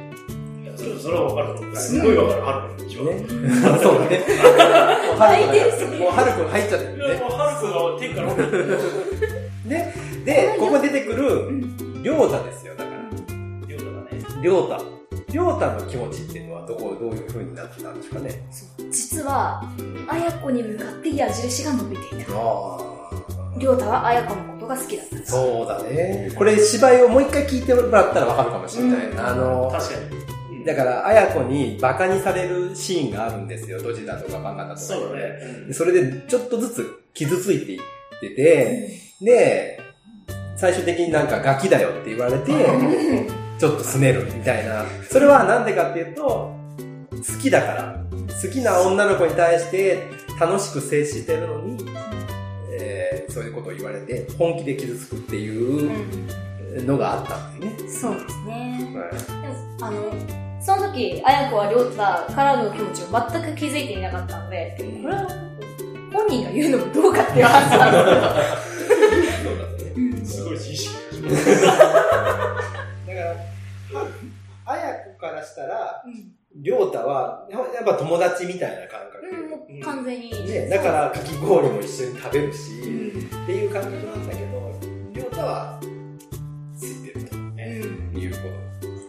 [0.76, 1.76] それそれはわかる。
[1.76, 3.02] すごいわかる、春子の気持。
[3.82, 4.22] そうね。
[5.18, 7.20] 泣いてるしもう春子が入っちゃってるいや、ね。
[7.20, 8.34] もう春子が天から。
[9.66, 9.94] ね。
[10.24, 11.50] で、ここ出てくる、
[12.02, 12.89] りょうたですよ。
[14.42, 14.80] りょうた。
[15.32, 18.30] りょうたの気持ちっていうのはどこ、どういう風になってたんですかね？
[18.90, 19.62] 実は、
[20.08, 22.32] 綾子に向かって矢印が伸びていた。
[22.32, 22.78] あ
[23.58, 25.32] りょうたは綾子のことが好きだったんです。
[25.32, 26.32] そうだね。
[26.36, 29.08] これ芝居をもう一回聞いてもらったらわかるかもしれない。
[29.08, 29.98] うんあの、確か
[30.50, 30.64] に。
[30.64, 33.82] だから、あやこに馬鹿にされるシーンがあるんですよ。
[33.82, 34.76] ドジだとかバカだとか。
[34.76, 35.22] そうだね。
[35.68, 37.80] でそれでちょっとずつ傷ついていっ
[38.20, 39.80] てて、で、
[40.56, 42.52] 最終的になんかガキだよって言われて、
[43.60, 44.86] ちょっと拗ねるみたいな。
[45.10, 46.56] それはなんでかっていうと、
[47.10, 48.00] 好きだから。
[48.42, 50.08] 好きな女の子に対して
[50.40, 51.84] 楽しく接してるのに、
[52.70, 57.78] えーそういうことを言われて、本気で傷つくっていうのがあったんだよね。
[57.86, 58.92] そうですね。
[58.94, 59.10] はい
[59.42, 60.14] でも、あの、
[60.62, 65.28] その時、あや子はりょうたからの気持ちを全く気づいていなかったので、これは
[66.12, 69.64] 本人が言うのもどうかっていう話なんですそうだ
[70.10, 70.24] ね。
[70.24, 70.88] すごい自
[74.66, 76.16] あやこからしたら、けど。
[76.16, 79.24] うんりょうたは、やっぱ友達みたいな感覚。
[79.24, 80.30] うん、もう完全に。
[80.30, 84.80] ね、だから、かき氷も一緒に食べるし、うん、っていう感覚なんだけど、
[85.12, 85.80] りょうたは、
[86.76, 87.52] ついてるとうん。
[88.18, 88.38] いうこ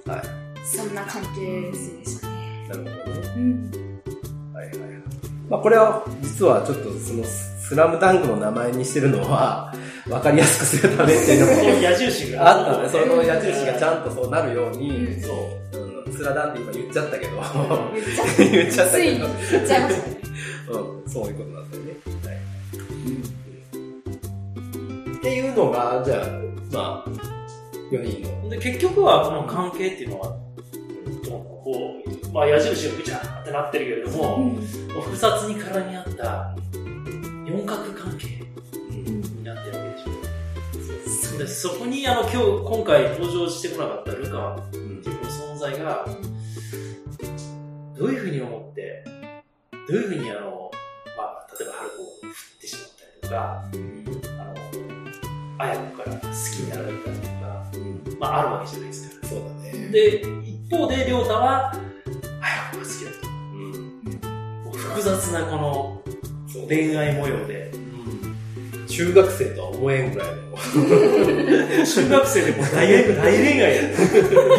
[0.06, 0.12] と。
[0.12, 0.22] はい。
[0.64, 2.68] そんな関係性でしたね。
[2.70, 3.34] なるほどね。
[3.36, 3.72] うん。
[4.54, 4.92] はいはいはい。
[5.50, 7.24] まあこれは、実はちょっとその、
[7.72, 9.74] スラムダンクの名前にしてるのは、
[10.10, 12.50] わかりやすくするためっていうのも矢印が。
[12.50, 15.32] あったんで、その矢印がちゃんとそうなるように、そ
[15.72, 15.78] う。
[15.80, 17.42] うん、スラダンって今言っちゃったけど、言
[18.68, 18.98] っちゃった。
[18.98, 20.22] けど、言っちゃいましたね。
[20.68, 21.96] うん、そういうことなんだよね。
[22.26, 22.34] は
[25.14, 25.16] い。
[25.16, 26.28] っていうのが、じゃあ、
[26.74, 27.10] まあ、
[27.90, 28.50] 4人の。
[28.50, 30.36] で、結局はこの関係っていうのは、
[31.64, 34.56] こう、まあ矢印がぐちゃーってなってるけれども、うん
[35.02, 36.54] 複雑に絡み合った
[37.52, 38.28] 四角関係
[38.90, 41.38] になってるわけでしょ。
[41.38, 46.06] でそこにあの今日、今回登場してこなかったルカっていう存在が、
[47.98, 49.04] どういうふうに思って、
[49.90, 50.72] どういうふうにあの、
[51.18, 53.64] まあ、例えば春子を振ってしまったりとか、
[54.40, 54.56] あの、
[55.66, 56.26] 綾子から好き
[56.58, 57.38] になられたりとか、
[58.20, 59.28] まああるわけじゃないですか。
[59.28, 59.90] そうだね。
[59.90, 63.28] で、一方で亮太は、綾子が好きだと。
[63.28, 66.02] もう複雑なこの
[66.52, 67.72] そう恋愛模様で、
[68.88, 70.42] 中学生とは思えんぐらいの。
[71.86, 73.88] 中学生でもう大恋大恋愛だよ。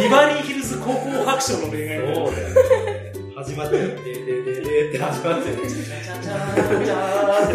[0.03, 1.99] ビバリーヒルズ高校白書の恋愛。
[1.99, 3.13] そうだよね。
[3.37, 3.81] 始まっちゃう。
[3.81, 5.57] ででででって始まっちゃう。
[5.57, 7.53] チャチャチャチャっ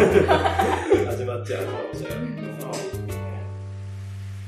[0.90, 1.62] て始まっちゃう。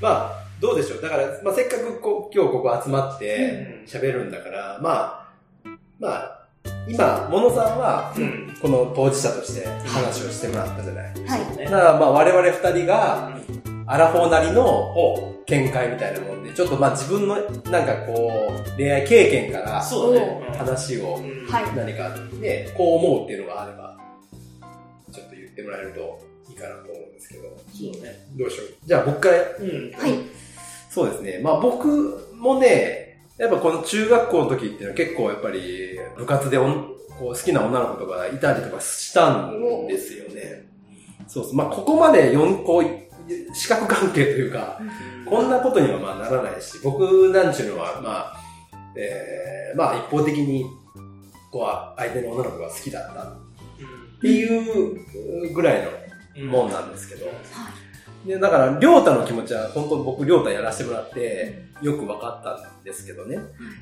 [0.01, 1.03] まあ、どうでしょう。
[1.03, 5.27] だから、まあ、せっかくこう今日ここ集まって喋るんだから、ま
[5.65, 6.40] あ、まあ、
[6.89, 8.57] 今、モノさんは、うん。
[8.61, 11.05] この当事者として話をしてもらったじゃない。
[11.27, 11.57] はい。
[11.57, 14.95] ねだからまあ我々二人が、うアラフォーなりの
[15.47, 17.37] 見解みたいなもんで、ちょっとまあ自分の
[17.71, 20.43] なんかこう、恋愛経験からそうだね。
[20.59, 21.21] 話を
[21.75, 23.97] 何かね、こう思うっていうのがあれば、
[25.13, 28.27] ちょっと言ってもらえるといいかなと思うんですけど、そうだね。
[28.37, 28.87] どうしよう？
[28.87, 29.93] じゃあ僕から、うん。
[29.93, 30.19] はい。
[30.91, 31.41] そうですね。
[31.43, 33.10] まあ僕もね、
[33.41, 40.69] やっぱこの中学校の時っていうのは結構やっぱり部活でおんこう好きな女の子とかいたりとかしたんですよね。
[41.27, 41.55] そうそう。
[41.55, 42.85] まあここまで四こう
[43.55, 44.79] 視覚関係というか、
[45.25, 48.37] こんなことにはまあならないし、僕なんちゅうのはまあ、
[48.95, 50.67] えー、まあ一方的に
[51.51, 53.37] こう相手の女の子が好きだったっ
[54.21, 55.89] ていうぐらい
[56.37, 57.27] のもんなんですけど、
[58.25, 63.39] で、だから、りょうたの気持ちは、本当僕、りょうたやらせてもらって、よく分かったんですけどね。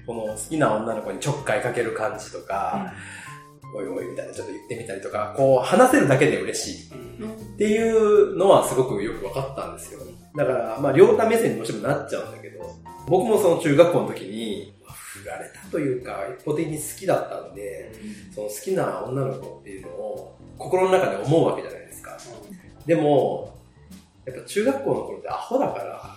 [0.06, 2.92] この好きな女の子にちょっかいかける感じとか、
[3.74, 10.00] おいおいみたいなちょっと言ってみたりとか、こう、話せるだけで嬉しいっていうのはすごくよく分かったんですよ。
[10.36, 12.70] だから、まあ、りょうた目線にどうしてもなっちゃうんだけど、
[13.08, 17.92] 僕もその中学校の時に、まあ振られたというか、一方的に好きだったんで、
[18.34, 22.16] その好きな女の子っていうのを心の中で思うわけじゃないですか。
[22.86, 23.57] でも、
[24.28, 26.16] やっぱ中学校の頃ってアホだから、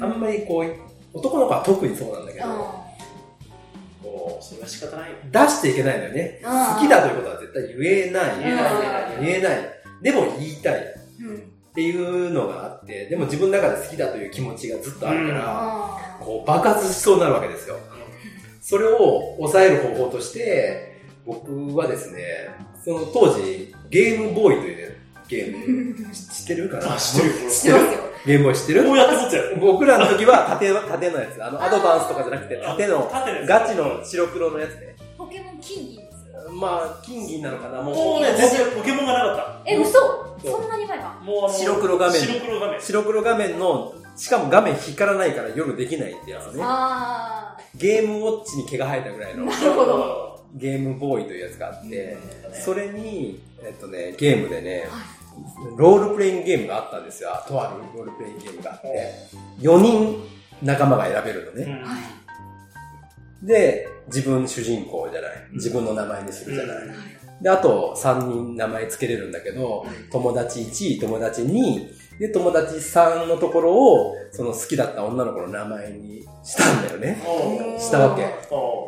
[0.00, 2.86] あんまりこう、男の子は特にそうなんだけど、あ
[4.02, 6.40] こそれは仕方ない出していけないのよね。
[6.42, 8.38] 好きだということは絶対言えない。
[8.38, 9.58] 言えない言えない。
[10.02, 10.86] でも言いたいっ。
[11.74, 17.78] ていうのがあって、でも自分の中で好きだという気持ちがずっとあるから、あこう爆発しそうになるわけですよ。
[18.60, 22.50] それを抑える方法として、僕はですね、
[22.84, 24.99] その当時、ゲームボーイというね、
[25.30, 26.94] ゲーム、知ってるかな？
[26.94, 28.00] あ知ってるよ知知ってますよ。
[28.26, 28.84] ゲームボーイ知ってる？
[28.84, 29.60] こうやって持つやつ。
[29.60, 31.44] 僕らの時は縦の、縦のやつ。
[31.44, 33.08] あの、アドバンスとかじゃなくて、縦の、
[33.46, 34.96] ガチの白黒のやつね。
[35.16, 36.50] ポケモン金銀ですよ。
[36.50, 37.80] まあ、金銀なのかな？
[37.80, 39.92] もう、もうね、全然ポケモンがなかっえ、嘘？
[40.42, 41.24] そんなに前かた。。
[41.24, 42.80] もうあの、白黒画面白黒画面。
[42.80, 46.62] 白黒画面の、しかも画面光らないから夜できないってやつね。
[46.62, 49.46] あゲームウォッチに毛が生えたぐらいのー。
[49.46, 50.44] なるほど。
[50.56, 52.18] ゲームボーイというやつがあって、
[52.64, 54.88] それに、えっとね、ゲームでね、
[55.76, 57.30] ロールプレイングゲームがあったんですよ。
[57.46, 59.12] とあるロールプレイングゲームがあって、
[59.60, 60.16] 4人
[60.62, 61.64] 仲間が選べるのね。
[61.64, 62.20] うん
[63.42, 65.30] で、自分主人公じゃない。
[65.52, 66.76] 自分の名前にするじゃない。
[67.40, 77.18] で、あと3人名前つけれるんだけど、友達1、友達2、で、友達3のところを、その好きだった女の子の名前にしたんだよね。
[77.78, 78.26] したわけ。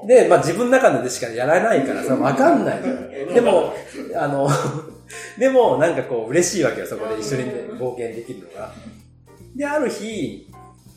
[0.06, 3.32] で、まあ自分の中でしかやらないからさ、わかんないのよ。
[3.32, 3.72] でも、
[4.14, 4.50] あの、
[5.38, 8.72] でもなんかこう嬉しいわけよ、そこで一緒にね冒険できるのが。
[9.54, 10.48] で、ある日、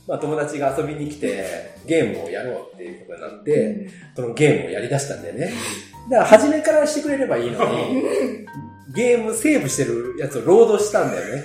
[0.07, 5.53] まあ友達が遊びに来て、ゲームをやろうっていうことになって、そのゲームをやり出したんだよね。
[6.09, 8.45] だから初めからしてくれればいいのに、
[8.93, 11.43] ゲームセーブしてるやつをロードしたんだよね。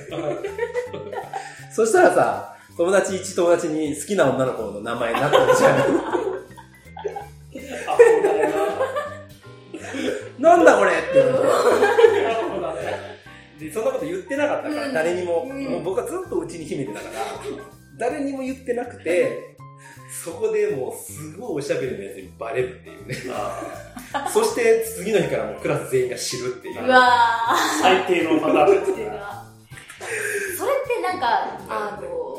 [1.72, 5.78] そしたらさ、友達1友達に好きな女の子の名前になってるじゃん。
[10.40, 11.49] なんだこれって言うのな。
[13.72, 14.94] そんなこと言ってなかったから、うん。
[14.94, 15.64] 誰にも、うん。
[15.64, 17.12] もう僕はずっとうちに秘めてたから、
[17.98, 19.56] 誰にも言ってなくて、
[20.10, 23.16] そこでもうすごいおしゃべりのやつにバレるっていうね。
[24.12, 26.84] あそして次の日からもうクラス全員が知るっていう。
[26.84, 27.80] うわー。
[27.80, 28.66] 最低のパターン。
[28.66, 29.50] ー。
[30.58, 32.30] それってなんか、あの、の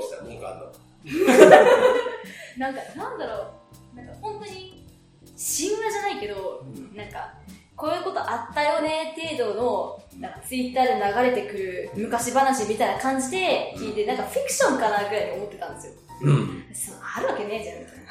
[2.58, 3.54] なんか、なんだろ
[3.94, 4.86] う、なんか本当に、
[5.32, 6.64] 神話じゃないけど、
[6.94, 7.34] なんか、
[7.82, 15.94] こういうことあったよね程度の、なんかツイッターで流れてくる昔話みたいな感じで聞いて、なんかフィクションかなぐらいに思ってたんですよ。
[16.22, 16.64] うん。
[16.76, 18.06] そうあるわけねえじゃん、みたいな。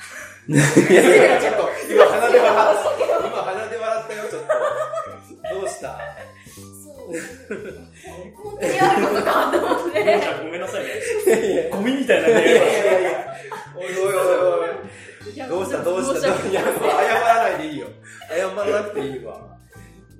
[0.90, 3.28] いやいや、ちょっと、今鼻で笑った。
[3.28, 5.54] 今鼻で笑ったよ、ちょっと。
[5.54, 6.00] どうした？
[6.83, 7.14] そう。
[8.42, 10.20] 本当にあることかと思って。
[10.42, 10.90] ごめんなさいね。
[11.26, 12.35] いやいやいゴミみたいなね。
[12.35, 13.37] やいやいや。
[13.76, 15.48] おいおいおいおい。
[15.48, 15.78] どうした？
[15.85, 16.28] どうした？
[16.28, 17.87] どういや、もう謝らないでいいよ。
[18.28, 19.59] 謝らなくていいわ。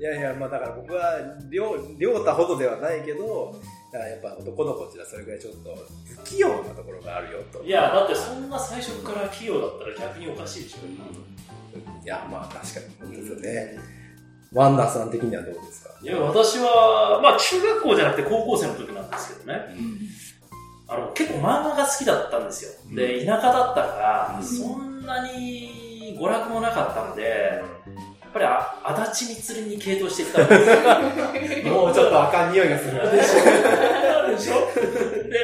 [0.01, 3.55] いやいや、まあだから僕は、りょう、りょうたほどではないけど、
[3.93, 5.77] だからやっぱ男の子ってのはそれぐらいちょっと
[6.23, 7.63] 不器用なところがあるよと。
[7.63, 10.79] いや、だってそんな最初から器用だったら逆におかしいでしょ。
[12.03, 13.79] いや、まあ確かに本当ですよね。
[14.55, 15.91] ワンダーさん的にはどうですか？
[16.03, 19.61] いや、私は、まあ中学校じゃなくて高校生の時なんですけどね。
[20.89, 22.97] あの、結構漫画が好きだったんですよ。
[22.97, 27.63] で、田舎だったから、うんそんなに娯楽もなかったので、
[28.33, 31.75] ぱりあ足立みつりに傾倒していったんですよ。
[31.75, 33.03] もうちょっとあかん匂いがする。
[33.03, 34.55] あるでしょ
[35.29, 35.39] で、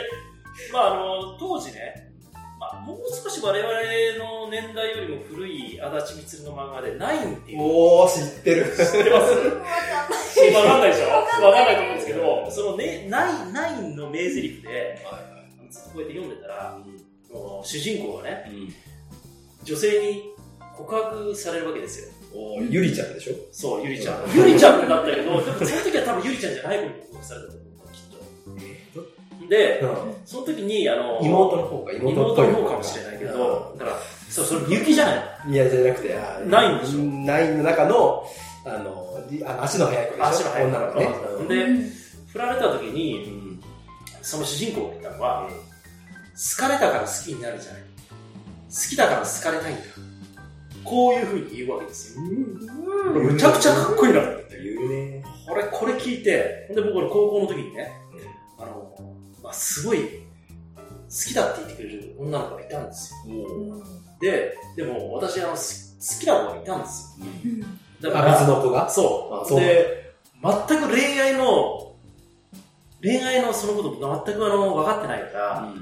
[0.73, 2.13] まああの、当時ね、
[2.59, 3.71] まあ、もう少し我々
[4.19, 7.59] の年代よりも古い足立みつりの漫画で、ナインっていう。
[7.61, 8.65] おー、知ってる。
[8.65, 9.35] 知ってます？
[10.55, 11.09] わかんないでしょ？
[11.09, 15.05] わかんないと思うんですけど、そのね、ナイン、ナインの名台詞で、
[15.71, 16.79] ずっとこうやって読んでたら、
[17.31, 18.51] もう主人公がね、
[19.65, 20.23] 女性に
[20.77, 22.09] 告白されるわけですよ。
[22.35, 23.33] おーゆりちゃんでしょ？
[23.51, 24.17] そう、ゆりちゃん。
[24.35, 28.03] ゆりちゃんってなったけど、でもその時は多分ゆりちゃんじゃない子に告白されたと思う、きっ
[28.95, 29.49] と。
[29.49, 29.85] で、
[30.27, 33.97] その時に、あの、妹の方か、妹の方かもしれないけど、だから、
[34.29, 35.13] そう、それみゆきじゃな
[35.47, 35.53] い？
[35.53, 36.99] いや、じゃなくて、あーナインでしょ？
[36.99, 38.27] ナインの中の、
[38.67, 40.27] あの、りあの足の速い子でしょ？
[40.27, 41.07] 足の速い女の子ね。
[41.39, 41.49] うん。
[41.49, 41.67] で、
[42.33, 43.59] 振られた時に、
[44.21, 45.49] その主人公が言ったのは、
[46.59, 47.83] 好かれたから好きになるじゃない。
[47.83, 49.83] 好きだから好かれたいんだ。
[50.87, 52.23] こういう風に言うわけですよ。
[52.23, 54.63] むちゃくちゃかっこいいなと思って。
[54.63, 55.25] 言うね。
[55.49, 57.93] これ、これ聞いて、ほんで僕、高校の時にね、
[58.59, 58.97] あの、
[59.43, 60.05] まあ、すごい、好
[61.29, 63.85] きだって言ってくれる女の子がいたんですよ。
[64.21, 67.19] で、でも私、あの、す好きな子がいたんです
[68.03, 68.11] よ。
[68.11, 68.89] だあ、水の子が？
[68.89, 69.35] そう。
[69.43, 71.95] あそうで、全く恋愛の、
[73.03, 75.73] 恋愛のそのことが全くあの分かってないから、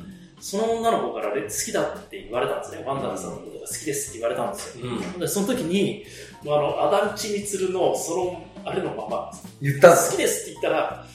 [0.44, 2.84] その女の子から好きだって言われたんですね。
[2.84, 4.84] ワンダーさんのことが好きですって言われたんですよ。
[5.18, 6.04] でその時に、
[6.42, 11.06] あの、アダルチミツルの、その、あれのまま、言った好きですって言ったら、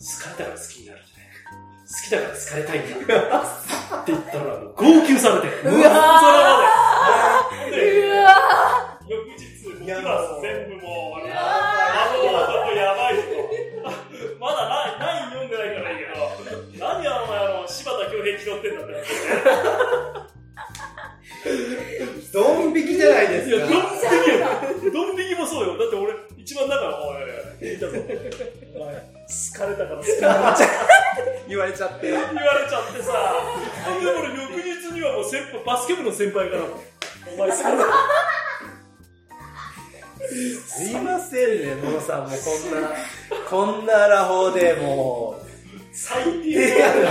[0.00, 1.28] 好かれたから好きになるんじゃない
[1.84, 3.40] 好きだから好かれたいんだ。
[4.00, 5.48] って言ったら、もう号泣されて。
[5.60, 9.84] うわーでうわ翌日、もう
[18.50, 18.94] 恭平気取ってんだって。
[22.32, 23.76] ドン引きじゃないですいや、ドンか。
[23.94, 24.92] 引きよ。
[24.92, 25.78] ドン引きもそうよ。
[25.78, 27.92] だって俺、一番だから、おいおいおい、聞いたぞ。
[28.76, 30.66] お前、好かれたから好きになっちゃ
[31.48, 32.10] 言われちゃって。
[32.10, 32.34] 言われ
[32.68, 33.12] ちゃってさ。
[34.00, 36.68] で俺、翌日にはもう先輩、バスケ部の先輩からも、
[37.34, 37.84] お前好かれた。
[40.30, 42.34] すいませんね、野呂さんもこ
[42.68, 42.88] んな、
[43.48, 45.39] こんなアラフォーでもう、
[45.92, 47.08] 最低だよ。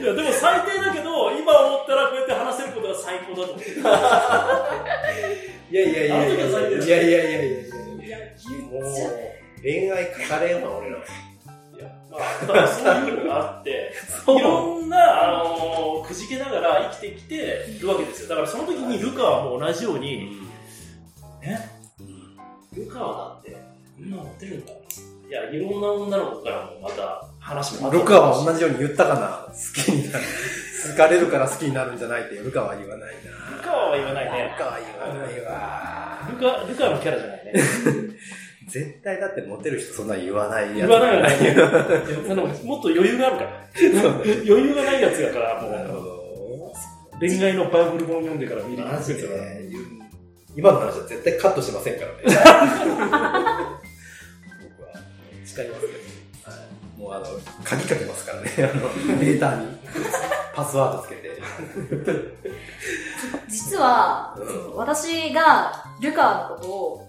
[0.00, 3.70] いや、でも最低だけど、今思ったらこうやって話せることが最高だと思って。
[5.70, 8.18] いやいやいやいやいやいやいやいやいやいや
[8.70, 8.82] もう、
[9.62, 10.96] 恋愛書かれんわ、俺ら。
[10.96, 11.00] い
[11.78, 13.92] や、まあ、そういうのがあって、
[14.26, 18.28] いろんな、あのくじけながら生きてきてるわけですよ。
[18.30, 20.38] だからその時にルカはもう同じように、
[21.42, 21.70] ね、
[22.72, 23.58] ルカはだって、こ
[24.02, 24.72] んなモテるんだ。
[24.72, 30.24] いや、いろんな女の子からもまた話もルカは同じように言ったかな好きになる。
[30.90, 33.56] 好かれるから好きになるんじゃないって、ルカは言わないな。
[33.56, 34.64] ルカは言わないねル。
[34.64, 36.28] カは言わないわ。
[36.30, 37.52] ルカ、ルカのキャラじゃないね。
[38.68, 40.88] 絶対だってモテる人そんな言わないやつ。
[40.88, 41.30] 言わないよね。
[42.30, 43.50] あのもっと余裕があるから。
[43.80, 45.72] 余裕がないやつだから、もう。
[45.72, 46.18] なるほど。
[47.18, 49.62] 恋愛のバイブル本読んでから見るマジでね、
[50.56, 52.18] 今の話は絶対カットしませんからね。
[52.24, 52.34] 僕
[54.82, 54.92] は
[55.44, 56.17] 誓いますけど、はい、
[56.98, 57.26] もうあの、
[57.62, 59.78] 鍵かけますからね、 あの、データに。
[60.54, 61.40] パスワードつけて。
[63.48, 67.08] 実は、うん私がルカのことを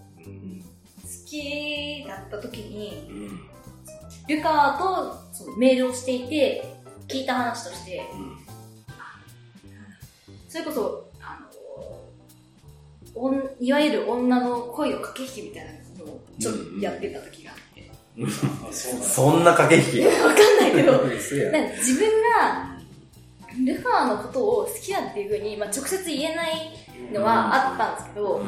[1.01, 3.49] 好きだった時に、うん
[4.27, 6.63] ルカとそのメールをしていて、
[7.07, 8.03] 聞いた話として、
[10.47, 12.11] それこそ、あの、
[13.15, 15.71] おんいわゆる女の恋の駆け引きみたいな
[16.05, 17.68] のをちょっとやってた時があって。
[18.25, 20.05] あそんな駆け引き。
[20.05, 22.09] わかんないけど、 自分
[22.41, 22.77] が
[23.65, 26.71] ルカのことを好きだっていうふうに、まあ、直接言えない
[27.13, 28.39] のはあったんですけど、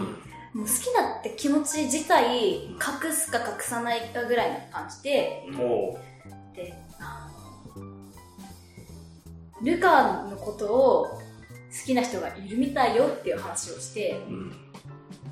[0.54, 2.80] もう好きだって気持ち自体隠
[3.14, 5.98] すか隠さないかぐらいな感じで、おう。
[6.56, 7.30] で、あ
[7.76, 7.84] の、
[9.64, 11.20] ルカのことを好
[11.86, 14.54] きな人がいるみたいよっていう話をして、うん。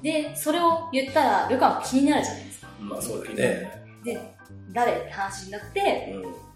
[0.02, 2.68] で、それを言ったらルカも気になるじゃないですか。
[2.80, 3.79] まあそうだよね。
[4.04, 4.34] で、
[4.74, 4.94] 誰？
[4.94, 6.50] って話になって、うん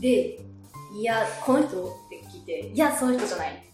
[0.00, 0.40] で、
[1.00, 1.84] いや、この人？
[1.84, 3.64] って聞いて、いや、その人じゃない。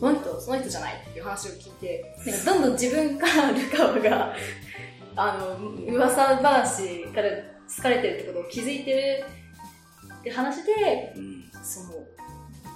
[0.00, 4.34] この人、その人じゃないっていう話を聞いて、なんかどんどん自分からルカワが、
[5.16, 5.56] あの、
[5.92, 7.30] 噂話から
[7.76, 9.24] 好かれてるってことを気づいてる
[10.20, 11.44] って話で、うん。
[11.62, 11.94] その、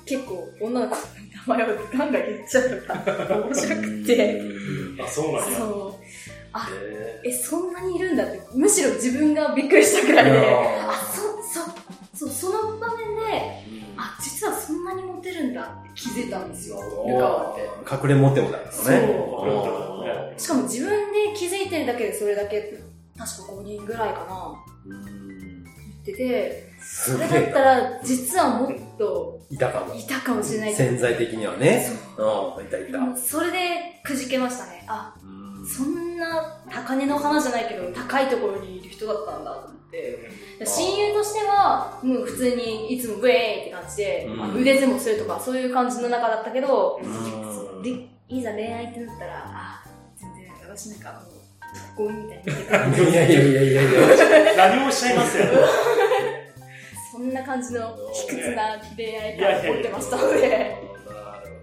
[0.06, 4.42] 結構女の子の名前をガンガン言っちゃうのが面白くて、
[5.02, 5.58] あ、そうなんや。
[5.58, 5.97] そう、
[6.70, 11.22] へえ、そんなにいるんだって、むしろ自分がびっくりしたくらいで、あ、そ、
[12.16, 13.62] そ、そう、その場面で、
[13.96, 18.06] あ、実はそんなにモテるんだって気づいたんですよ、ルカワって。
[18.06, 18.72] 隠れモテもだよね。
[18.72, 18.94] そう。
[18.94, 22.80] ーしかも自分で気づいてるだけでそれだけ
[23.18, 24.54] 確か5人ぐらいかな、
[24.86, 25.64] うん。
[25.64, 29.94] 言ってて、すそれだったら、実はもっといたかも。
[29.94, 30.74] いたかもしれない。
[30.74, 31.84] 潜在的にはね。
[32.16, 32.62] う。
[32.62, 33.16] ん、いたいた。
[33.16, 33.58] それで
[34.04, 34.84] くじけましたね。
[34.86, 35.17] あ、うん
[35.68, 40.30] そんな高値の花じゃないけど、高いところにいる人だったんだと思って。
[40.64, 49.84] 親友としては、もう普通にいつもブエーイって感じで、腕相撲するとかそういう感じの中だったけど、うんでいざ恋愛ってなったら、あ、
[50.16, 51.22] 全然私なんか
[51.96, 54.56] もう、ゴミみたいに言ってたいやいやいやいやいや。
[54.56, 55.44] 何もおっしゃいますよ。
[57.12, 60.72] そんな感じの卑屈な恋愛いやいやいや観を持ってましたので、なる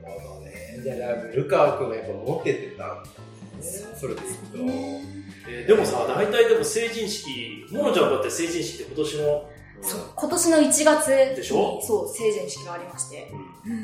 [0.04, 0.52] ほどね。
[0.84, 3.10] じゃあ、ルカワ君はやっぱモテてたんだ
[3.66, 3.98] ね。
[4.00, 4.58] それでいくと。
[4.58, 9.50] えーでもさ、大体でも成人式、モノちゃんだって成人式って今年の、
[9.82, 11.80] そう、今年の1月にでしょ？
[11.84, 13.32] そう、成人式がありまして。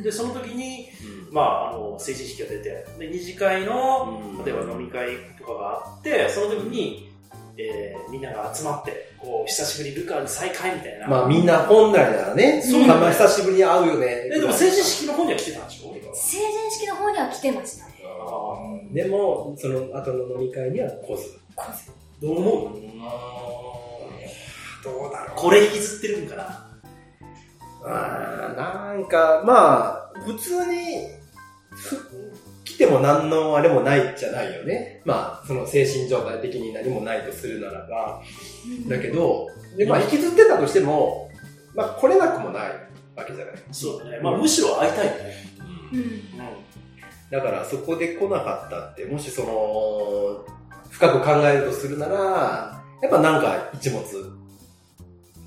[0.03, 0.87] で、その時に、
[1.31, 7.11] まあ、あの、成人式が出て、で、二次会の、うん例えば飲み会とかがあって、その時に、
[7.57, 11.07] えーみんなが集まって、こう、久しぶりルカに再会みたいな。
[11.07, 14.29] まあみんな本来ならね、そうたま久しぶりに会うよね。
[14.33, 15.93] え、でも成人式の方には来てたんでしょ？
[16.15, 17.85] 成人式の方には来てました
[18.93, 21.39] でも、その後の飲み会には来ず。
[21.57, 22.79] ーどう思う？
[24.83, 25.37] どうだろう。
[25.37, 26.67] これ引きずってるんかな
[27.83, 31.07] あーなんか、まあ、普通に、
[31.71, 31.97] ふ
[32.65, 35.01] 来ても何のあれもないじゃないよね。
[35.05, 38.21] まあ、その精神状態的に何もないとするならば。
[38.87, 41.29] だけど、でまあ、引きずってたとしても、
[41.73, 42.69] まあ、来れなくもない
[43.15, 43.55] わけじゃない。
[43.71, 44.19] そうだね。
[44.19, 45.35] まあ、むしろ会いたいよね。
[45.93, 45.99] うん。
[45.99, 46.03] う
[47.31, 50.45] だから、そこで来なかったって、もしその、
[50.89, 54.03] 深く考えるとするなら、やっぱなんか一物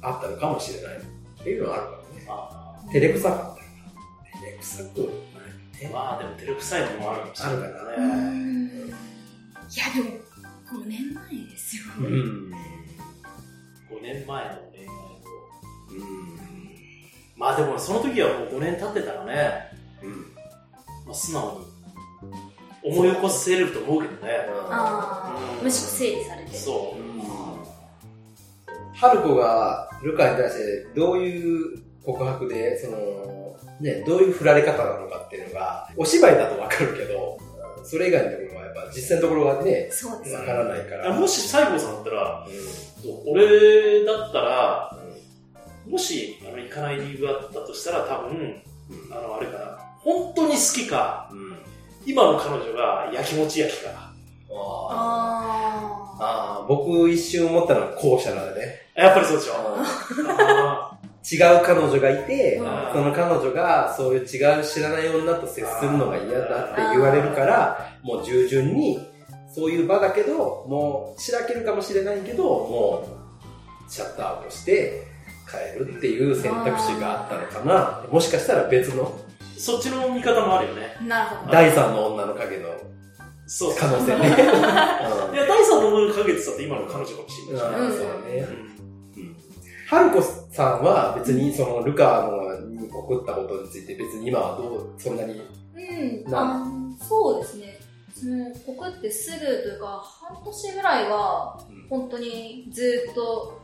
[0.01, 0.97] あったのかもしれない。
[0.97, 1.01] っ
[1.45, 2.25] ていうのはあるからね。
[2.25, 2.31] ん。
[2.31, 4.39] あ照れくさかった。
[4.39, 7.69] 照れくさくないーまあ、でも照れくさいのもあるかもしれないね。
[7.69, 8.91] うーんい
[9.77, 10.25] や、でも、
[10.83, 11.83] 5年前ですよ。
[11.99, 12.51] うん。
[13.91, 15.15] 5年前の恋愛を。
[17.37, 19.71] まあでもその時はもう5年経ってたらね、
[20.03, 20.13] うん。
[21.05, 21.74] まあ、素直に
[22.85, 24.33] 思い起こせると思うけどね。
[24.71, 26.55] ああ、むしろ整理されて。
[26.55, 27.05] そう。
[28.95, 37.39] 春子がルカに対してどういう告白で、その、ね、どういう振られ方なのかっていうのが、お芝居だとわかるけど、
[37.83, 40.37] それ以外のところはやっぱ実践のところがね、そうですね。
[40.39, 41.13] わからないから。
[41.13, 44.99] もし西郷さんだったら、うそう俺だったら、
[45.87, 48.63] んもしあの行かない理由があったとしたら多分、
[49.11, 51.54] あの、あれかな、本当に好きか、うん。
[52.05, 52.11] うん。
[52.11, 54.13] 今の彼女がやきもち焼きか。
[54.57, 58.67] ああ僕一瞬思ったのは後者なんでね。
[58.95, 59.55] やっぱりそうでしょ？
[60.39, 60.99] あ
[61.29, 69.01] 違う彼女がいて、うんその彼女がそういう違う知らない女と接するのが嫌だって言われるから、もう従順に、
[69.53, 73.09] そういう場だけど、もう、しらけるかもしれないけど、も
[73.89, 75.05] う、シャットアウトして、
[75.49, 78.05] 帰るっていう選択肢があったのかな。
[78.11, 79.19] もしかしたら別の
[79.65, 80.97] そっちの見方もあるよね。
[81.07, 81.53] なるほど。
[81.53, 82.69] 第三の女の影の
[83.47, 84.27] そう可能性ね。
[85.33, 87.95] いや、第三の思いをかけてたって今の彼女かもしれないし。
[87.95, 88.49] うんそうね。
[88.59, 88.75] うん
[89.87, 95.35] ハルコさんは別にそのルカのに送ったことについて別に今はどう、そんなに。
[95.35, 96.67] うん、なあ
[96.99, 97.79] そうですね。
[98.15, 101.61] その、告ってすぐというか、半年ぐらいは、
[101.91, 103.61] 本当にずっと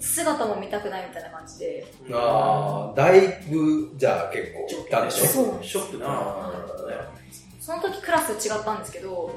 [0.00, 1.86] 姿も見たくないみたいな感じで。
[2.12, 5.26] ああ、だいぶ、じゃあ結構、いたでしょ？
[5.26, 6.06] そうショックな。
[6.08, 6.52] あ
[7.60, 9.30] その時クラス違ったんですけど、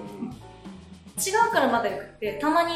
[1.18, 2.74] 違うからまだよくて、たまに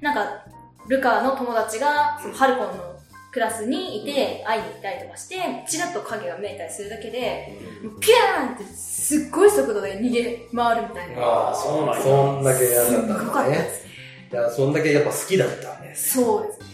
[0.00, 0.44] なんか、
[0.88, 2.94] ルカの友達が、そのハルコンの
[3.32, 5.36] クラスにいて、会いに行ったりとかして、
[5.68, 7.58] チラッと影が見えたりするだけで、
[8.00, 11.22] ピューンってすっごい速度で逃げ回るみたいな。
[11.22, 13.68] ああ、そうなんやそんだけ嫌だすっったごかったでんだね。
[13.70, 13.86] す。
[14.32, 15.92] いや、そんだけやっぱ好きだったね。
[15.94, 16.66] そうですね。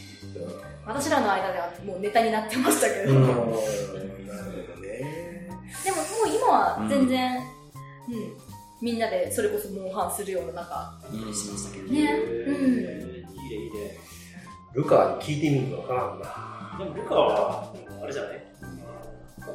[0.90, 3.12] うん私らの間ではもうネタになってましたけど。
[3.14, 3.56] うん、なるでももほ
[4.76, 4.98] どね。
[6.24, 7.44] う今は全然、うん、
[8.82, 11.00] みんなでそれこそモンハンするような仲
[11.32, 12.12] しましたけどね。
[12.46, 12.54] うん。
[12.54, 12.94] いいね、
[13.56, 13.98] いいね。
[14.74, 16.76] ルカに聞いてみるのわからんな。
[16.78, 17.72] でもルカは、
[18.02, 18.42] あれじゃない？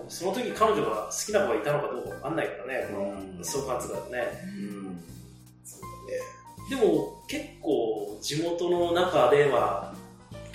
[0.07, 2.87] その時彼女が好きな子がいたのかどうかわかんないからね、
[3.37, 4.23] うん総括だとね。
[4.43, 5.03] うん。
[6.69, 9.94] でも結構地元の中では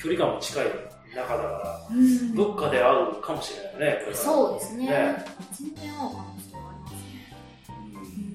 [0.03, 0.66] 距離感も近い
[1.14, 4.86] 中だから、うんどっかで会うかもしれないね、これそうですね。
[4.86, 5.24] ね
[5.59, 6.74] 全然合う可能性はあ
[7.86, 8.26] りますね。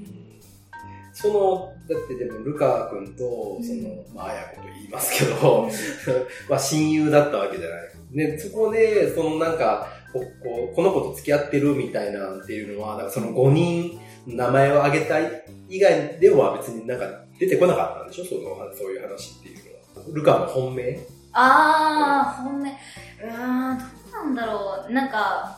[1.13, 5.69] その、だってでも、ルカ君と、その、まあ、あやこと言いますけど、
[6.49, 7.89] まあ、親友だったわけじゃない。
[8.11, 17.05] ね、そこで、そのなんか、こここの子と付き合ってるみたいなんっていうのは、なんかその5人、名前を挙げたい以外では別になんか
[17.39, 18.25] 出てこなかったんでしょ？
[18.25, 18.41] その、
[18.73, 19.55] そういう話っていう
[19.95, 20.15] のは。
[20.15, 20.99] ルカの本命？
[21.35, 22.71] あー、本命。
[22.71, 23.85] うーん、ど
[24.21, 24.91] うなんだろう。
[24.91, 25.57] なんか、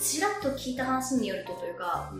[0.00, 2.12] ちらっと聞いた話によるとというか、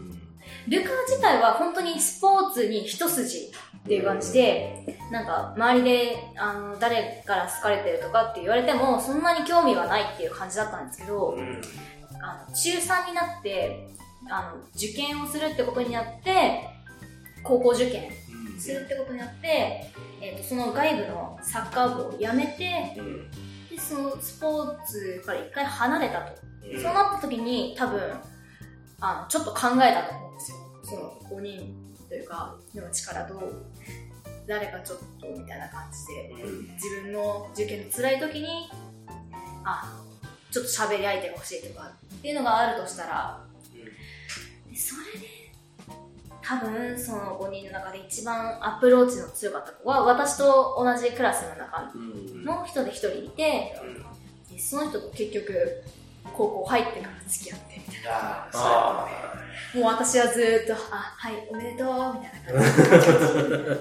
[0.68, 3.50] ルカ自体は本当にスポーツに一筋っ
[3.86, 11.60] ていう感じで、なんか周りであの誰から好かれてるとかって言われてもそんなに興味はないっていう感じだったんですけど、うん
[12.24, 13.88] あの中3になって
[14.30, 16.68] あの受験をするってことになって
[17.42, 18.12] 高校受験
[18.60, 19.90] するってことになって、
[20.22, 22.96] えー、とその外部のサッカー部を辞めて
[23.68, 26.36] でそのスポーツから一回離れたと、
[26.80, 28.00] そうなった時に多分
[29.00, 30.56] あのちょっと考えたと思うんですよ。
[30.84, 31.74] その5人
[32.08, 33.52] というかの力と
[34.46, 36.34] 誰かちょっとみたいな感じで
[36.74, 38.70] 自分の受験の辛い時に
[39.64, 40.00] あ
[40.50, 43.44] ちょっと喋り相手が欲しいとかっていうのがあるとしたら
[44.70, 45.41] でそれで
[46.42, 51.92] 多分その5人の中で一番アプローチの強かった子は私と同じクラスの中
[52.44, 53.74] の人で1人いて
[54.50, 55.82] でその人と結局
[56.34, 58.48] 高校入ってから付き合ってみたいな。
[59.74, 63.76] もう私はずーっと「あはいおめでとう」みたいな感じで。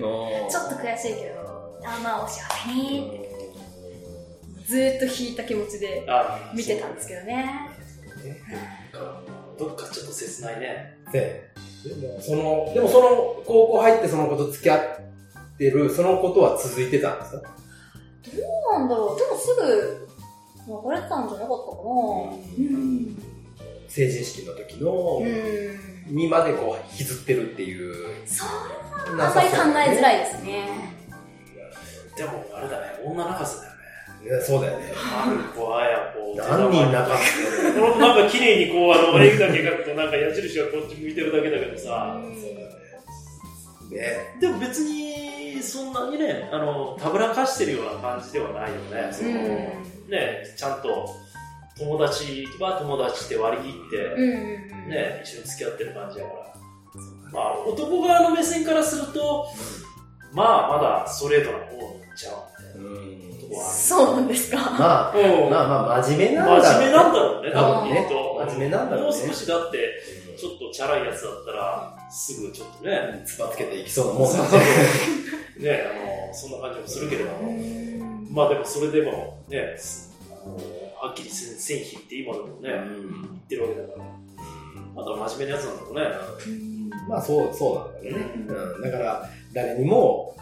[0.50, 3.26] ちょっと悔しいけど「あまあお幸せに」って。
[4.66, 6.04] ずーっと引いた気持ちで
[6.52, 7.70] 見てたんですけどね
[9.58, 10.98] どっかちょっと切ないね。
[11.12, 11.50] で、
[11.84, 14.80] でもその、でもその高校入ってその子と付き合っ
[15.58, 17.42] てる、そのことは続いてたんですか？
[17.42, 17.48] ど
[18.76, 19.18] うなんだろう。
[19.18, 20.06] でもすぐ
[20.66, 21.88] 別れてたんじゃなかったかな。
[22.58, 23.22] うん。
[23.88, 26.16] 成人式の時の、うん。
[26.16, 28.26] にまでこう引きずってるっていう。
[28.26, 30.68] それはあんまり考えづらいですね。
[32.16, 33.72] でもあれだね、女泣かずだよ
[34.22, 34.28] ね。
[34.28, 34.92] いやそうだよね。
[34.96, 36.36] ある子、あや子。
[36.36, 37.18] 何人泣か
[37.74, 42.20] このなんか綺麗にこう、あの、絵だけ描くとなんか矢印がこっち向いてるだけだけどさ。
[43.90, 44.36] ね。
[44.40, 49.12] でも別に、そんなにね、あの、たぶらかしてるような感じではないよね。
[49.12, 51.16] そのうんね、ちゃんと
[51.78, 54.20] 友達は友達って割り切って、
[54.88, 56.46] ね、一緒に付き合ってる感じやから。
[57.32, 59.48] まあ、男側の目線からすると、
[60.32, 61.95] まあ、まだストレートな方
[63.48, 63.78] とこはある。
[63.78, 68.44] そうなんですかまあ、うんまあまあ、真面目なんだ真面目なんだろうね、多分ねきっと。
[68.46, 70.02] 真面目なんだろうねもう少しだって、
[70.36, 74.48] ちょっとチャラいやつだったら、すぐちょっとね、つばつけていきそうなもんだね。
[75.58, 77.52] ね、あの、そんな感じもするけれども。
[78.30, 79.76] まあでもそれでもね、
[80.30, 80.56] あの
[81.00, 84.04] はっきり線引いて今でもね、言ってるわけだから。
[84.94, 86.46] まだ真面目なやつなんだろうね。
[87.08, 88.32] まあ、そう、そうなんだよね。
[88.48, 88.82] うん。
[88.82, 90.36] だから、誰にも、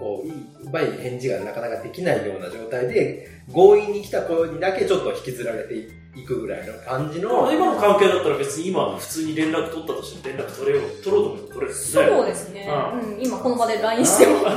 [0.00, 11.74] こう、いいうまい返事がなかなかできないような状態で、強引に来た子にだけちょっと引きずられていくぐらいの感じの、今の関係だったら別に今普通に連絡取ったとしても連絡取れよう、取ろうと思って取れるね。
[11.78, 14.50] そうですね、ううん、今この場で LINE しても多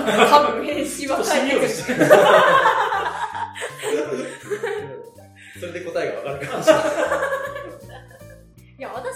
[0.53, 1.69] 分返信は返ってくる。
[5.59, 6.83] それで答えがわかるかもしれない。
[8.79, 9.13] いや、私は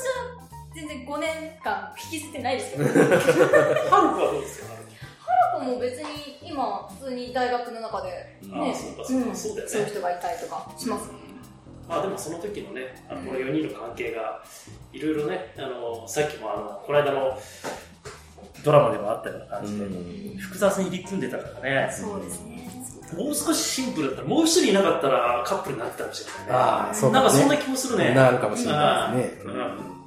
[0.75, 1.29] 全然5年
[1.63, 2.83] 間引き捨てないですけど、
[3.89, 4.76] ハルクはどうですか？
[5.53, 6.05] 過去も別に
[6.43, 11.09] 今、普通に大学の中で、あねあそうかそうかそうだよねそういう人がいたりとかします？
[11.87, 14.43] まあでもその時のね、あのこの4人の関係が、
[14.91, 17.37] いろいろね、あの、さっきもあの、この間の
[18.63, 19.85] ドラマでもあったような感じで、
[20.37, 22.57] 複雑に入り組んでたからね、そうですね。
[23.15, 26.45] もう少しシンプルだったら、もう一人いなかったらカップルになってたかもしれないね。
[26.51, 27.61] ああ、そうなんかそんなね。
[27.63, 28.13] 気もするね。
[28.13, 29.43] なるかもしれないですね。
[29.45, 29.97] うんうん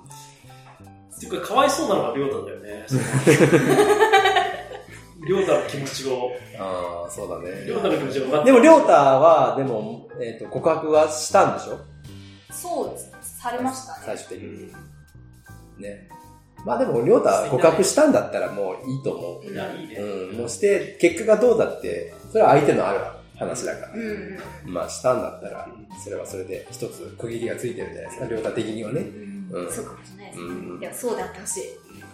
[1.16, 2.86] っていうか、かわいそうなのが亮太だよね。
[5.26, 7.66] 亮太の気持ちを、ああ、そうだね。
[7.66, 11.78] 亮太の気持ちをでも、りょうたは、でも、えっ、と、告白はしたんでしょ？
[12.52, 13.40] そうです。
[13.40, 13.98] されましたね。
[14.06, 14.72] 最終的に。
[15.78, 16.08] ね。
[16.66, 19.94] まあでも、りょうた告白したんだったらもういいと思いや、いいね。
[19.94, 20.04] う。
[20.04, 20.36] うん。
[20.38, 23.00] もうして、結果がどうだって、それは相手のある
[23.38, 23.92] 話だから。
[23.94, 24.00] うん
[24.66, 24.74] うん。
[24.74, 25.68] まあ、したんだったら、
[26.04, 29.00] それはそれで一つ区切りがついてるんじゃないですか、りょうた的にはね。
[29.52, 30.86] うんそうかもしれないですうんね。
[30.86, 31.62] いや、そうであってほしい。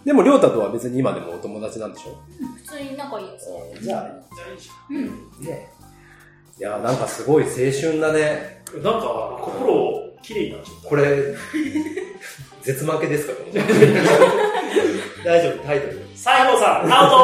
[0.06, 2.16] でも、りょうたとは別に今でもお友達なんでしょ？
[2.58, 3.46] 普通に仲いいです。
[3.82, 5.44] じゃあ、じゃあいいじうん。
[5.44, 5.68] ね。
[6.58, 8.62] いや、なんかすごい青春だね。
[8.74, 8.82] ゃん。
[8.84, 10.88] なんか、心をきれいになっちゃった？
[10.88, 11.34] これ、
[12.62, 13.32] 絶負けですか？
[15.24, 16.00] 大丈夫、タイトル。
[16.14, 17.16] 西郷さん、アウト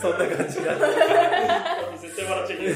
[0.00, 0.74] そんな感じが。
[2.00, 2.74] 絶対笑っちゃいけない。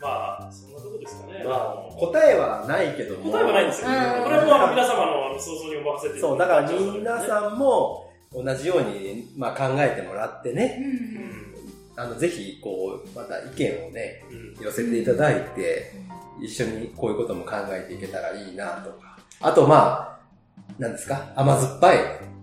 [0.00, 1.44] まあ、そんなとこですかね。
[1.44, 3.32] まあ、答えはないけども。
[3.32, 3.88] 答えはないんですよ。
[3.88, 6.20] うんこれもあの皆様のあの想像にお任せて。
[6.20, 10.78] そう、だから皆さんも同じように、まあ、考えてもらってね、
[11.96, 12.02] うん。
[12.02, 14.64] あの、ぜひ、こう、また意見をね、うん。
[14.64, 15.92] 寄せていただいて、
[16.40, 19.18] 一緒にこういうことも考えていけたらいいなとか。
[19.40, 20.18] あと、まあ、
[20.78, 21.32] 何ですか？
[21.34, 21.98] 甘酸っぱい、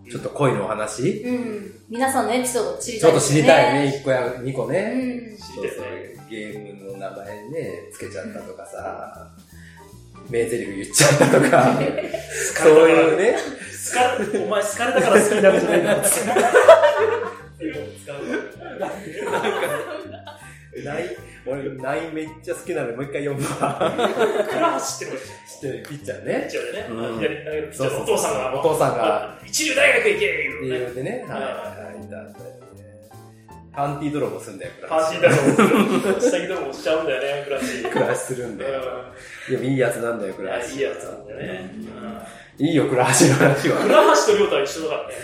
[0.10, 1.72] ちょっと恋のお話、うん。
[1.89, 3.91] 皆さんのエピソードを知りちょっと知りたいね。
[3.91, 4.82] ね、1個や2個うね。
[4.93, 5.38] ん。
[5.38, 6.16] 知りたいね。
[6.30, 9.32] ゲームの名前ね、つけちゃったとかさ、
[10.30, 11.80] 名台詞言っちゃったとか、
[12.56, 13.38] そういうね、
[14.45, 16.01] お前好かれたから好きになるんじゃない か。
[20.84, 23.78] ない、俺、ないめっちゃ好きなのでもう一回読むわ。
[23.80, 26.47] 倉橋ってのが知ってるピッチャーピッね。
[26.49, 30.78] チャーでね、うん左に投げるピッチャーのお父さんが、お父さんが、一流大学行けって言うね。
[30.78, 32.55] いうでね、はいはいはい、いたんだよね。
[33.73, 37.89] パンティー泥棒すんだよ、クパンティーだろ、下着泥棒しちゃうんだよね、倉橋。
[37.89, 38.82] 暮らしするんだよ。
[39.49, 40.45] でもいいやつなんだよ、うん。
[40.45, 40.76] い。
[40.76, 41.71] いいやつなんだよね。
[42.57, 43.82] いいよ、暮らしの話は。
[43.82, 43.95] 倉
[44.28, 45.15] 橋と亮太は一緒だからね。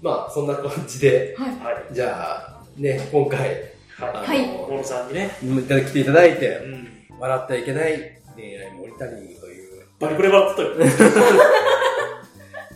[0.00, 1.46] まあ、そんな感じで、は
[1.90, 1.94] い。
[1.94, 4.84] じゃあ、ね、今回、はい。
[4.84, 5.30] さんにね。
[5.40, 6.88] 来ていただいてう、ん。
[7.18, 10.74] 笑ってはいけない恋愛モニタリングというバリバリ笑ってたよ。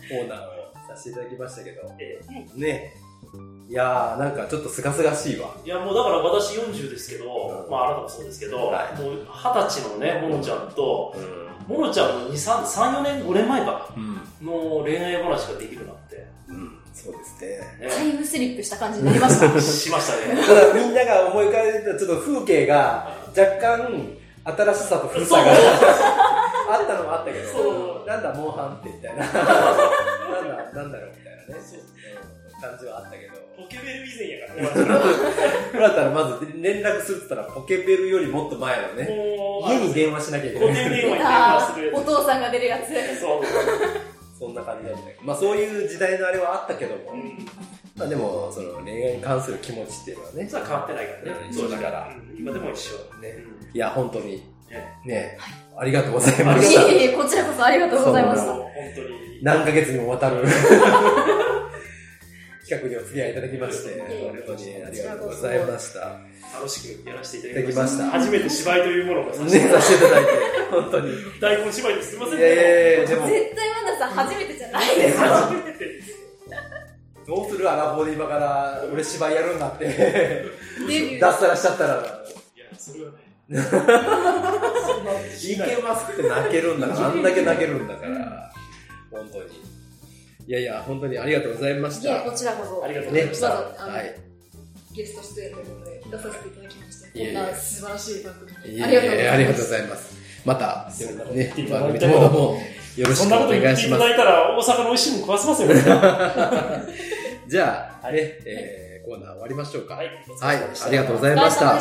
[0.09, 2.19] コーナーをさせていただきましたけど、え
[2.55, 2.93] ね、
[3.69, 5.49] いやー、なんかちょっと清々しいわ。
[5.63, 7.25] いや、もうだから私40ですけど、
[7.65, 14.45] うんまああなたもそうですけど、はいもう二十歳のね、モノちゃんと、うモノちゃんの2、3、3、4年、5年前か、ん。
[14.45, 15.93] の恋愛話ができるな
[17.03, 17.87] そうですね。
[17.87, 19.47] ねタイムスリップした感じになりました。
[19.61, 20.41] しましたね。
[20.45, 25.51] ただみんなが思い浮かべてたちょっと風景が若干新しさと古さが
[26.71, 29.25] あったのもあったけど、そうなんだ、モンハンってみたいな。
[29.25, 33.39] なんだ、なんだろうみたいなね、そううん感じはあったけど。
[33.55, 34.69] ポケベル以前やからね。
[35.71, 39.09] これだったらまず連絡するって言ったらポケベルよりもっと前のね、
[39.67, 41.91] 家に電話しなきゃいけない。
[41.93, 42.87] お父さんが出るやつ。
[42.89, 43.21] つ。
[43.21, 44.18] そう。
[44.39, 45.23] そんな感じだったけど。
[45.23, 47.45] まあそういう時代のあれはあったけども、うん。
[47.97, 51.47] まあでも、その恋愛に関する気持ちっていうのはね、実は変わってないからね。
[51.47, 52.95] うんそうだからうん今でも一緒。
[53.21, 55.37] ねうんいや、本当に、ねね、
[55.77, 56.81] ありがとうございました。
[56.87, 58.53] いえいえ、こちらこそありがとうございました。
[58.53, 58.65] 本
[58.95, 59.43] 当に。
[59.43, 60.43] 何ヶ月にもわたる
[62.69, 65.99] 企画にお付き合いいただきまして、本当にありがとうございました。
[66.53, 67.97] 楽しくやらせていいただきまし。
[67.97, 68.05] た。
[68.11, 70.31] 初めて芝居というものをさね、せていただいて、
[70.69, 71.09] 本当に。
[71.09, 75.23] い台本芝居ですいませんやいやいや、でも、絶対ワンダさん初めてじゃないですか。
[75.25, 76.09] 初めてです。
[77.25, 80.45] どうするアラフォーで今から俺芝居やるんだって、デ
[80.87, 81.19] ビュー。
[81.19, 83.17] 脱サラしちゃったら、いや、それはね。
[85.41, 88.51] いけますって泣けるんだから、あんだけ泣けるんだから、
[89.09, 89.78] 本当に。
[90.49, 92.31] いやいや、本当にありがとうございましいや、た。
[92.31, 92.83] こちらこそ。
[92.83, 93.49] ありがとうございねました。
[93.49, 94.15] はい。
[94.95, 99.29] ゲスト出演ということで出させていただきまして、こんな素晴らしい番組いにありがとうございます。
[99.29, 100.17] ありがとうございます。
[100.45, 100.91] また、
[101.35, 102.13] ね番組いても
[102.97, 104.15] よろしくおそんなこと言願いしますっていただ。
[104.15, 105.75] いたら、大阪の美味しいもん食わせますよ、ね。
[107.47, 109.97] じゃあ、はいね、えー、コーナー終わりましょうか。
[109.97, 110.07] はい。
[110.07, 111.79] はい、ありがとうございました。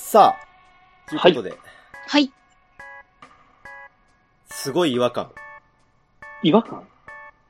[0.00, 1.54] さあ、ということで、
[2.06, 2.30] はい。
[4.62, 5.32] すごい違和感。
[6.42, 6.86] 違和感？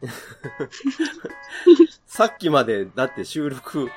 [2.07, 3.91] さっきまで、だって収録、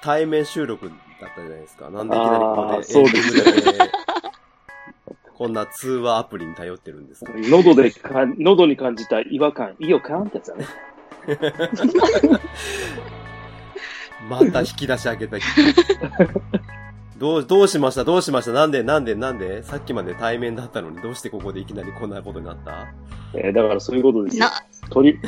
[0.00, 0.94] 対面収録だ
[1.26, 1.90] ったじゃないですか。
[1.90, 3.92] なんでいきなりここそうですね
[5.34, 10.66] こんな通話アプリに頼ってるんですか喉でか、喉に感じた違和感、いいよかんってやつだね。
[14.30, 15.36] また引き出し開けた。
[17.22, 18.02] どう、どうしました？
[18.02, 18.50] どうしました？
[18.52, 19.62] なんでなんでなんで？
[19.62, 22.88] さっきまで対面だったのにどうしてここでいきなりこんなことになった？
[23.34, 24.46] えーだからそういうことですよ。
[24.46, 24.50] な、
[24.90, 25.18] 取り、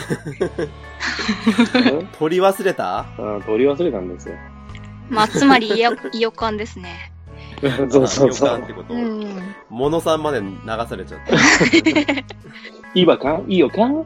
[2.19, 3.07] 取り忘れた？
[3.17, 4.35] うん取り忘れたんですよ。
[5.09, 7.13] まあ、つまり、いよ、いよかんですね。
[7.91, 8.49] そうそうそう。
[8.51, 8.73] あ予感って。
[8.73, 9.55] こと、うん。
[9.71, 10.49] モノさんまで流
[10.89, 11.37] されちゃった。
[12.99, 13.45] いいわかん？
[13.49, 14.05] いいよかん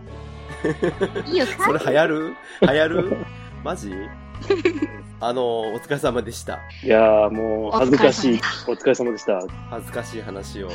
[1.27, 2.35] いいよそれ流行る？
[2.63, 3.17] 流行る？
[3.65, 3.95] マジ？
[5.21, 5.43] あの、
[5.75, 6.61] お疲れ様でした。
[6.85, 8.41] いやーもう恥ずかしい。
[8.69, 9.43] お疲れ様でした。
[9.71, 10.71] 恥ずかしい話を。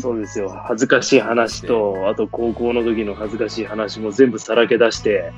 [0.00, 0.48] そうですよ。
[0.66, 5.32] 恥ずかしい話と、あと高校の時の恥ずかしい話も全部さらけ出して、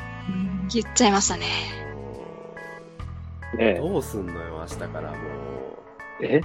[0.72, 1.46] 言っちゃいましたね。
[3.56, 5.18] ねどうすんのよ、明日からもう。
[6.22, 6.40] え？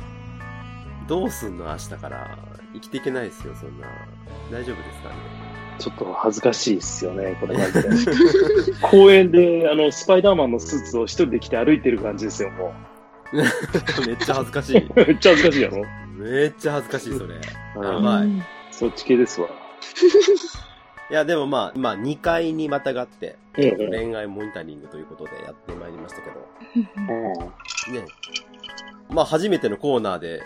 [1.07, 2.37] どうすんの、明日から。
[2.73, 3.87] 生きていけないですよ、そんな。
[4.51, 5.44] 大丈夫ですかね？
[5.79, 7.81] ちょっと恥ずかしいっすよね、 これマジで。
[8.81, 12.73] 公園で、あの、スパイダーマンのスーツを一人で着て歩いてる感じですよ、も
[13.33, 14.77] めっちゃ恥ずかしい。
[14.77, 14.93] う。
[14.95, 15.85] めっちゃ恥ずかしいやろ
[16.17, 17.35] めっちゃ恥ずかしい、それ。
[17.75, 18.27] うんはい。
[18.71, 19.47] そっち系ですわ。
[21.09, 26.47] いや、でもまあ、まあ、2回にまたがって、恋愛モニタリングということでやってまいりましたけど、
[26.97, 28.05] うんね。
[29.09, 30.41] まあ、初めてのコーナーで、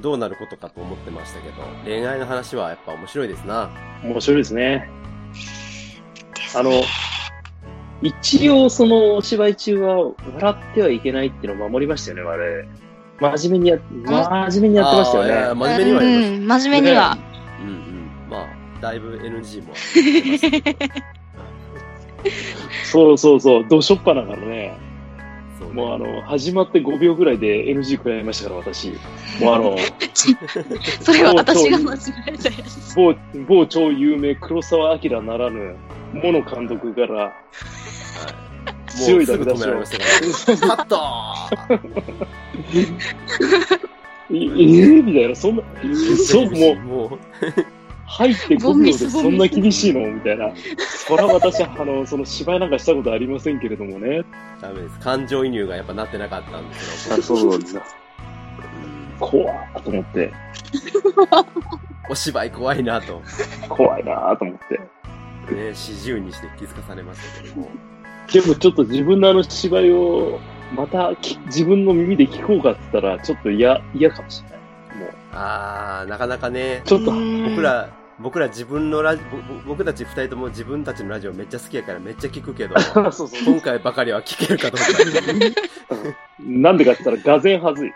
[0.00, 3.70] どうなることかと思ってましたけど、恋愛の話はやっぱ面白いですな。
[4.02, 4.88] 面白いですね。
[6.54, 6.82] あの、
[8.02, 13.36] 一応そのお芝居中は笑ってはいけないっていうのを守りましたよね、我々。
[13.36, 15.54] 真面目にや、真面目にやってましたよね。
[15.54, 17.16] 真面目にはやりましうん、真面目には。
[17.16, 17.62] た。
[17.62, 18.30] うんうん。
[18.30, 18.46] まあ、
[18.80, 20.94] だいぶ NG もありましたけど。
[22.84, 24.76] そうそうそう、どしょっぱなからね。
[25.72, 28.88] もうあの、始まって5秒ぐらいで NG 食らいましたから、私。
[29.40, 29.76] もうあの、
[31.00, 31.98] それは私が間違
[32.28, 32.94] えたやつ。
[32.94, 33.14] 某、
[33.46, 35.76] 某超有名黒沢明ならぬ、
[36.12, 37.32] モノ監督から、はい
[38.92, 40.76] 強いもうすぐ止ダメ出しをめられましたから。
[40.76, 40.98] カット
[44.30, 45.62] ええー、みたいな、そんな、
[46.26, 47.18] そう、もう、もう、
[48.12, 50.00] 入って5秒でそんな厳しいの？
[50.12, 50.52] みたいな。
[51.06, 54.22] そら私、あの、その芝居なんかしたことありませんけれどもね。
[54.60, 54.98] ダメです。
[55.00, 57.22] 感情移入がやっぱなってなかったんですけど。
[57.22, 57.80] そうそうです。
[59.18, 60.32] 怖ーと思って、
[62.10, 63.22] お芝居怖いなと。
[63.68, 65.54] 怖いなーと思って。
[65.54, 67.70] ね、四十にして気づかされましたけども。
[68.32, 70.40] でもちょっと自分のあの芝居を、
[70.74, 74.58] またき自分の耳で聞こうかって言ったら、ちょっと嫌、嫌かもしれない。
[74.98, 77.90] もう、あー、なかなかね、ちょっと、僕ら、
[78.22, 79.22] 僕ら自分のラジ
[79.66, 83.28] 僕たち二人とも自分たちのラジオめっちゃ好きやからめっちゃ聞くけど、 そうそう。
[83.44, 84.86] 今回ばかりは聞けるかどうか。
[86.40, 87.92] なんでかって言ったら、がぜんはずい。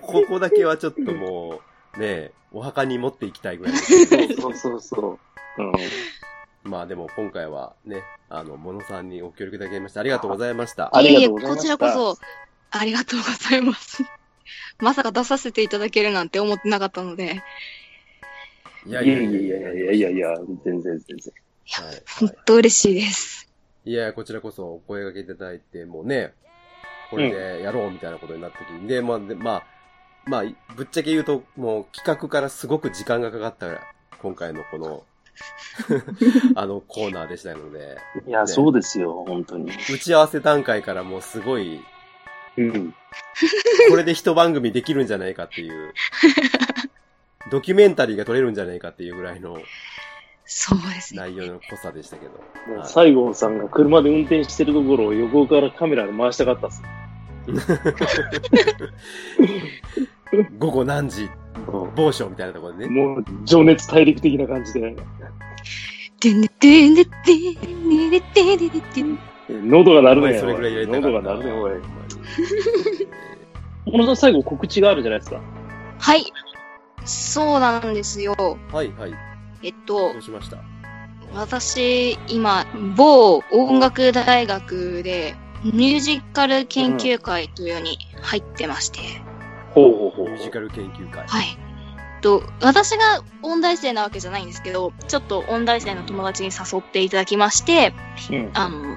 [0.00, 1.60] ここだけはちょっとも
[1.96, 4.40] う、ねお墓に持っていきたいぐらいですけど。
[4.40, 5.18] そうそうそ
[5.58, 5.62] う。
[5.62, 5.72] うん。
[6.70, 10.96] まあでも今回はね、あの、モノさんにご協力いただきましてありがとうございました。
[10.96, 12.18] ありがとうございましたこちらこそ、
[12.70, 14.04] ありがとうございます。
[14.78, 17.42] まさか出させていただけるなんて思ってなかったので、
[18.86, 21.34] いいやいやいやいやいやいやいや、全然全然。
[21.68, 23.48] はい本当嬉しいです。
[23.84, 26.32] いや、こちらこそお声掛けいただいて、もうね、
[27.10, 29.62] これでやろうみたいなことになった時に、で、まあ、でまあ、
[30.26, 33.80] まあ、ぶっちゃけ言うと、もう企画からすごく時間がかかった、
[34.20, 35.04] 今回のこの、
[36.56, 39.70] あのコーナーでしたので、いや、ねそうですよ、本当に。
[39.70, 41.80] 打ち合わせ段階からもうすごい、
[42.56, 42.94] うん。
[43.90, 45.92] これで一番組できるんじゃないかっていう、
[47.50, 49.58] ドキュメンタリーが撮れるんじゃないかっていうぐらいの
[50.46, 51.20] そうですね。
[51.20, 52.32] 内容の濃さでしたけど。
[52.78, 56.82] はい西郷さんが車で運転してるところを横からカメラで回したかったっす。
[60.58, 61.30] 午後何時、う
[61.94, 63.00] 某所みたいなところでんね。
[63.00, 64.96] もう、情熱大陸的な感じで、
[69.48, 70.38] 喉が鳴るね。
[70.38, 71.08] それぐらいやりたかった。
[71.10, 71.86] 喉が鳴るね、
[73.86, 73.92] おい。
[73.92, 75.40] この最後告知があるじゃないですか。
[75.98, 76.32] はい。
[77.04, 78.34] そうなんですよ。
[78.72, 79.14] はいはい。
[79.62, 80.58] えっとどう、しました？
[81.34, 82.66] 私、今、
[82.96, 85.34] 某音楽大学で、
[85.64, 89.00] ミュージカル研究会というのに入ってまして、
[89.74, 90.30] ほうほうほう。
[90.30, 91.26] ミュージカル研究会。
[91.26, 91.58] はい。
[92.22, 97.92] と、私が音大生なわけじゃないんですけど、ちょっと音大生の友達に誘っていただきまして、
[98.30, 98.50] うん。
[98.54, 98.96] あの、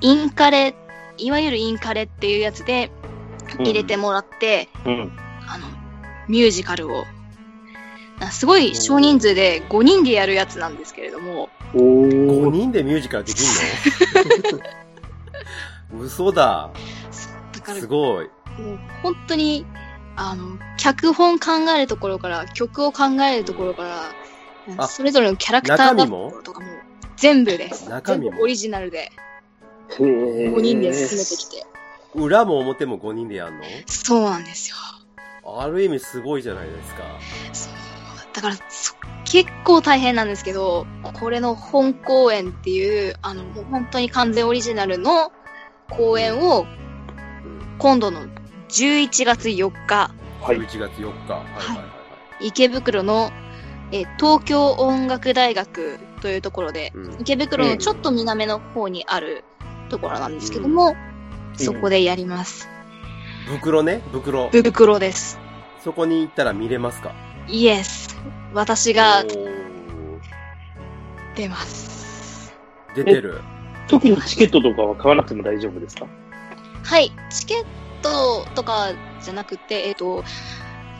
[0.00, 0.74] インカレ、
[1.20, 2.90] いわゆるインカレっていうやつで
[3.58, 5.12] 入れてもらって、うん。
[5.46, 5.66] あの、
[6.28, 7.04] ミュージカルを
[8.30, 12.50] すごい少人数で5人でやるやつなんですけれども、お5ー。
[12.50, 13.44] 人でミュージカルできん
[15.92, 16.00] の？
[16.04, 16.70] 嘘だ。
[17.52, 18.26] だからすごい。
[18.58, 19.66] もう本当に、
[20.16, 24.12] あの、脚本考えるところから、曲を考えるところから、
[24.76, 26.32] あそれぞれのキャラクターだ中身も？
[26.44, 26.66] とかも
[27.16, 27.88] 全部です。
[27.88, 28.30] 中身も？
[28.30, 29.10] 全部オリジナルで
[29.98, 31.66] 5人で進めてきて。
[32.14, 33.64] 裏も表も5人でやんの？
[33.86, 34.76] そうなんですよ。
[35.44, 37.02] ある意味すごいじゃないですか。
[37.52, 37.72] そう。
[38.32, 40.86] だからそ、結構大変なんですけど、
[41.18, 45.32] これの本公演っていう、あの、もう本当に完全オリジナルの
[45.88, 46.66] 公演を、うん。
[47.78, 48.26] 今度の
[48.68, 50.56] 11月4日、はい。
[50.58, 51.32] 11月4日。
[51.32, 51.82] はいはいはいは
[52.40, 52.46] い。
[52.48, 53.30] 池袋の、
[53.92, 59.44] えー東京音楽大学というところで、うん池袋のちょっと南の方にある
[59.90, 60.96] ところなんですけども、
[61.54, 62.66] そこでやります。
[63.46, 64.48] 袋ね、袋。
[64.48, 65.38] 袋です。
[65.84, 67.12] そこに行ったら見れますか？
[67.48, 68.16] イエス。
[68.54, 69.24] 私が
[71.36, 72.54] 出ます。
[72.94, 73.40] 出てる。
[73.88, 76.06] 特にチケットとかは買わなくても大丈夫ですか？
[76.84, 77.12] はい。
[77.30, 77.64] チケッ
[78.02, 80.24] トとかじゃなくて、えっ、と、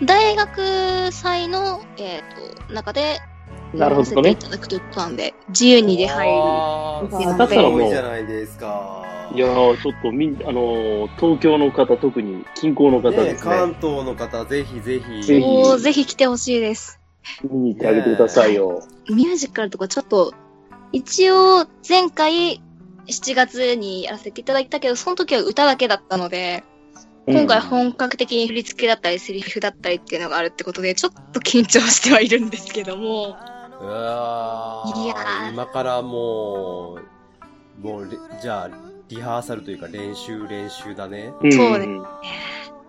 [0.03, 2.23] 大学祭の、えっ、
[2.67, 3.21] と、中で、
[3.75, 7.29] なるほどねいただくということなんで、自由に出入り。
[7.39, 9.05] だったらもうすごいじゃないですか。
[9.33, 13.51] いやー、ちょっとみん、あのー東京の方、特に近郊の方ねですね。
[13.51, 15.23] 関東の方、ぜひぜひ。
[15.23, 16.99] ぜひおーぜひ来てほしいです。
[17.45, 18.83] 見に行ってあげてくださいよ。
[19.09, 20.35] ミュージカルとかちょっと、
[20.93, 22.61] 一応前回
[23.07, 26.65] 7月にやらせていただいたけど、その時は歌だけだったので、
[27.27, 33.37] 今回本格的に振り付けだったりセリフだったりっていうのがあるってことで、ちょっと緊張してはいるんですけども、
[33.81, 35.05] うわー。
[35.05, 35.53] いやー。
[35.53, 36.99] 今からも
[37.79, 38.71] う、もうレ、じゃあ、
[39.09, 41.33] リハーサルというか練習練習だね。
[41.41, 41.53] うん。
[41.53, 41.87] そうね。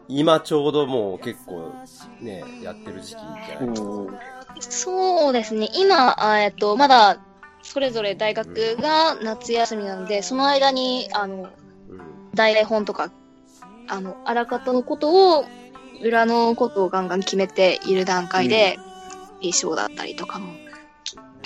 [0.08, 1.74] 今ちょうどもう結構
[2.22, 3.72] ね、やってる時期じゃない、う
[4.10, 4.20] ん。
[4.60, 7.18] そうですね、今、あえっと、まだ、
[7.64, 11.50] それぞれ大学が夏休みなので、その間に、あの、
[11.90, 12.02] うん。
[12.34, 13.12] 大本とか、
[13.88, 15.46] あの、あらかたのことを、
[16.04, 18.78] 裏のことをガンガン決めている段階で、
[19.40, 20.54] 衣装だったりとかも、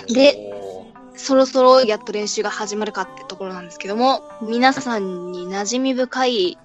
[0.08, 0.86] でお
[1.16, 6.58] そろそろやっと練習が始まるかってところなんですけども、皆さんに馴染み深い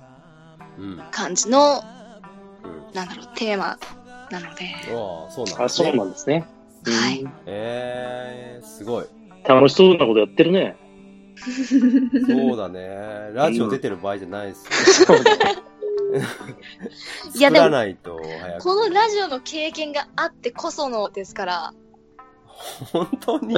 [0.78, 1.02] ーうん。
[1.10, 1.82] 感じの、
[2.64, 2.94] うん。
[2.94, 3.78] なんだろう、テーマ
[4.30, 5.90] なので、うわーそうなんあ、ですね。
[5.90, 6.46] そうなんですね。
[6.86, 9.06] はいうんえー、すごい。
[9.46, 10.76] 楽しそうなことやってるね。
[12.26, 13.30] そうだね。
[13.34, 15.18] ラジオ出てる場合じゃないですよ。
[17.34, 18.62] いやでも作らないと早く。
[18.62, 21.72] このラジオの経験があってこそのですから、
[22.92, 23.56] 本当に？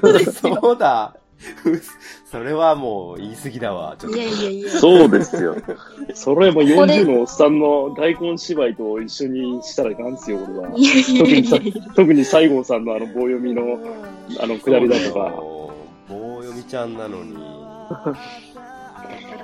[0.00, 1.16] 当ですよそうだ。
[2.30, 3.96] それはもう言い過ぎだわ。
[3.98, 4.70] ちょっといやいやいや。
[4.70, 5.56] そうですよ。
[6.14, 10.70] それもこれ40のおっさんの大根芝居と一緒にしたらいかんですよ、これは。
[10.76, 11.82] いやいやいやいやいや。
[11.94, 13.62] 特に西郷さんのあの棒読みの、
[14.40, 15.34] あの、下りだとか。
[16.08, 17.34] 棒読みちゃんなのに。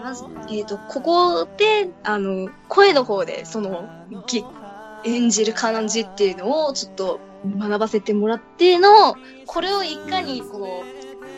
[0.02, 3.88] まず、えっ、と、ここで、あの、声の方で、その、
[4.26, 4.44] ぎ
[5.04, 10.82] 演じる感じっていうのをちょっと学ばせてもらっての、これをいかに、この、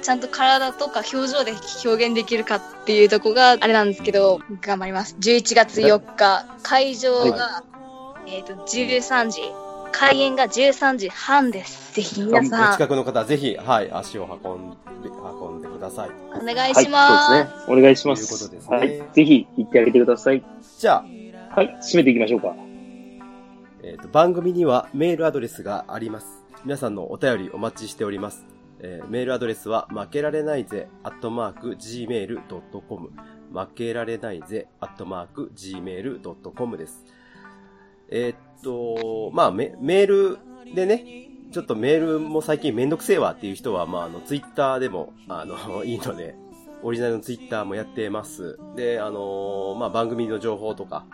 [0.02, 1.52] ちゃんと体とか表情で
[1.84, 5.16] 表現できるかっていうとこがあれなんですけど、頑張ります。
[5.20, 7.62] 11月4日、会場が、
[8.26, 9.42] えっ、と、13時、
[9.92, 11.94] 開演が13時半です。
[11.94, 14.70] ぜひ皆おさん、近くの方、ぜひ、はい、足を運ん
[15.02, 16.10] で、運んでください。
[16.34, 17.26] お願いはい、します。
[17.26, 17.78] そうですね。
[17.78, 18.50] お願いしまということす。
[18.50, 19.02] ですねはい。
[19.12, 20.42] ぜひ行ってあげてください。
[20.78, 21.04] じゃ
[21.52, 22.71] あ、はい、締めていきましょうか。
[23.84, 26.44] えーと番組にはメールアドレスがあります。
[26.64, 28.46] 皆さんのお便りお待ちしております。
[28.78, 33.10] えーメールアドレスは、負けられないぜ、アットマーク、gmail.com。
[33.52, 37.04] 負けられないぜ、アットマーク、gmail.com です。
[38.08, 40.38] えーっと、まあメ、メール
[40.74, 46.34] でね、ちょっとメールも最近めんどくせえわっていう人は、まあ、あの、ツイッターでも、あの、 いいので、
[46.82, 48.58] オリジナルのツイッターもやってます。
[48.74, 51.04] で、あのまあ、番組の情報とか、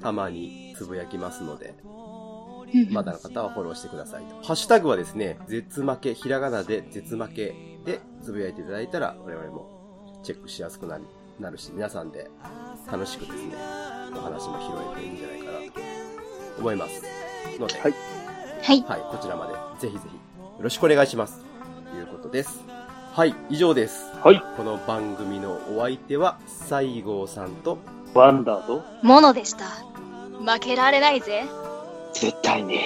[0.00, 1.74] たまにつぶやきますので、
[2.90, 4.34] まだの方はフォローしてくださいと。
[4.46, 7.54] ハッシュタグはですね、絶負け、ひらがなで絶負け
[7.84, 11.04] でつぶやいていただいたら、我々もチェックしやすくなり、
[11.40, 12.30] なるし、皆さんで
[12.90, 13.54] 楽しくですね、
[14.14, 14.66] お話も拾
[14.96, 17.02] えていいんじゃないかなと思います。
[17.58, 17.94] ので、はい
[18.62, 18.82] はい。
[18.82, 20.20] はい、こちらまでぜひぜひよ
[20.60, 21.44] ろしくお願いします。
[21.90, 22.60] ということです。
[23.12, 24.04] はい、以上です。
[24.22, 24.42] はい。
[24.56, 27.78] この番組のお相手は、西郷さんと、
[28.14, 29.66] ワンダーと、ものでした。
[30.44, 31.44] 負けられないぜ。
[32.12, 32.80] 絶対に。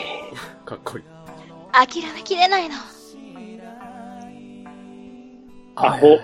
[0.64, 1.04] かっこいい。
[1.72, 2.76] 諦めきれないの。
[5.76, 6.18] アホ。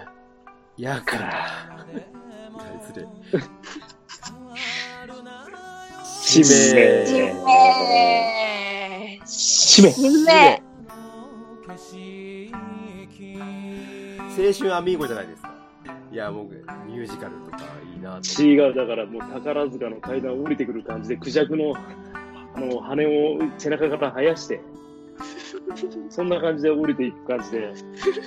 [0.77, 1.47] やから。
[2.83, 3.07] 失礼。
[6.15, 6.49] 使命。
[6.51, 7.39] えー
[9.25, 9.95] 締め。
[9.99, 10.63] 夢。
[14.37, 15.55] 青春アミーゴじゃないですか。
[16.13, 16.55] いや、僕、
[16.87, 17.59] ミュージカルとか
[17.95, 18.43] いいなと。
[18.43, 21.75] 違う、だからもう宝塚の階段を降りてくる感じで、クジャクの、
[22.59, 24.61] あの、羽を背中から生やして、
[26.11, 27.73] そんな感じで降りていく感じで、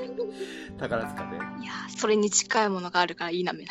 [0.80, 1.36] 宝塚で。
[1.64, 3.66] いやー、それに近いものがあるから否めない。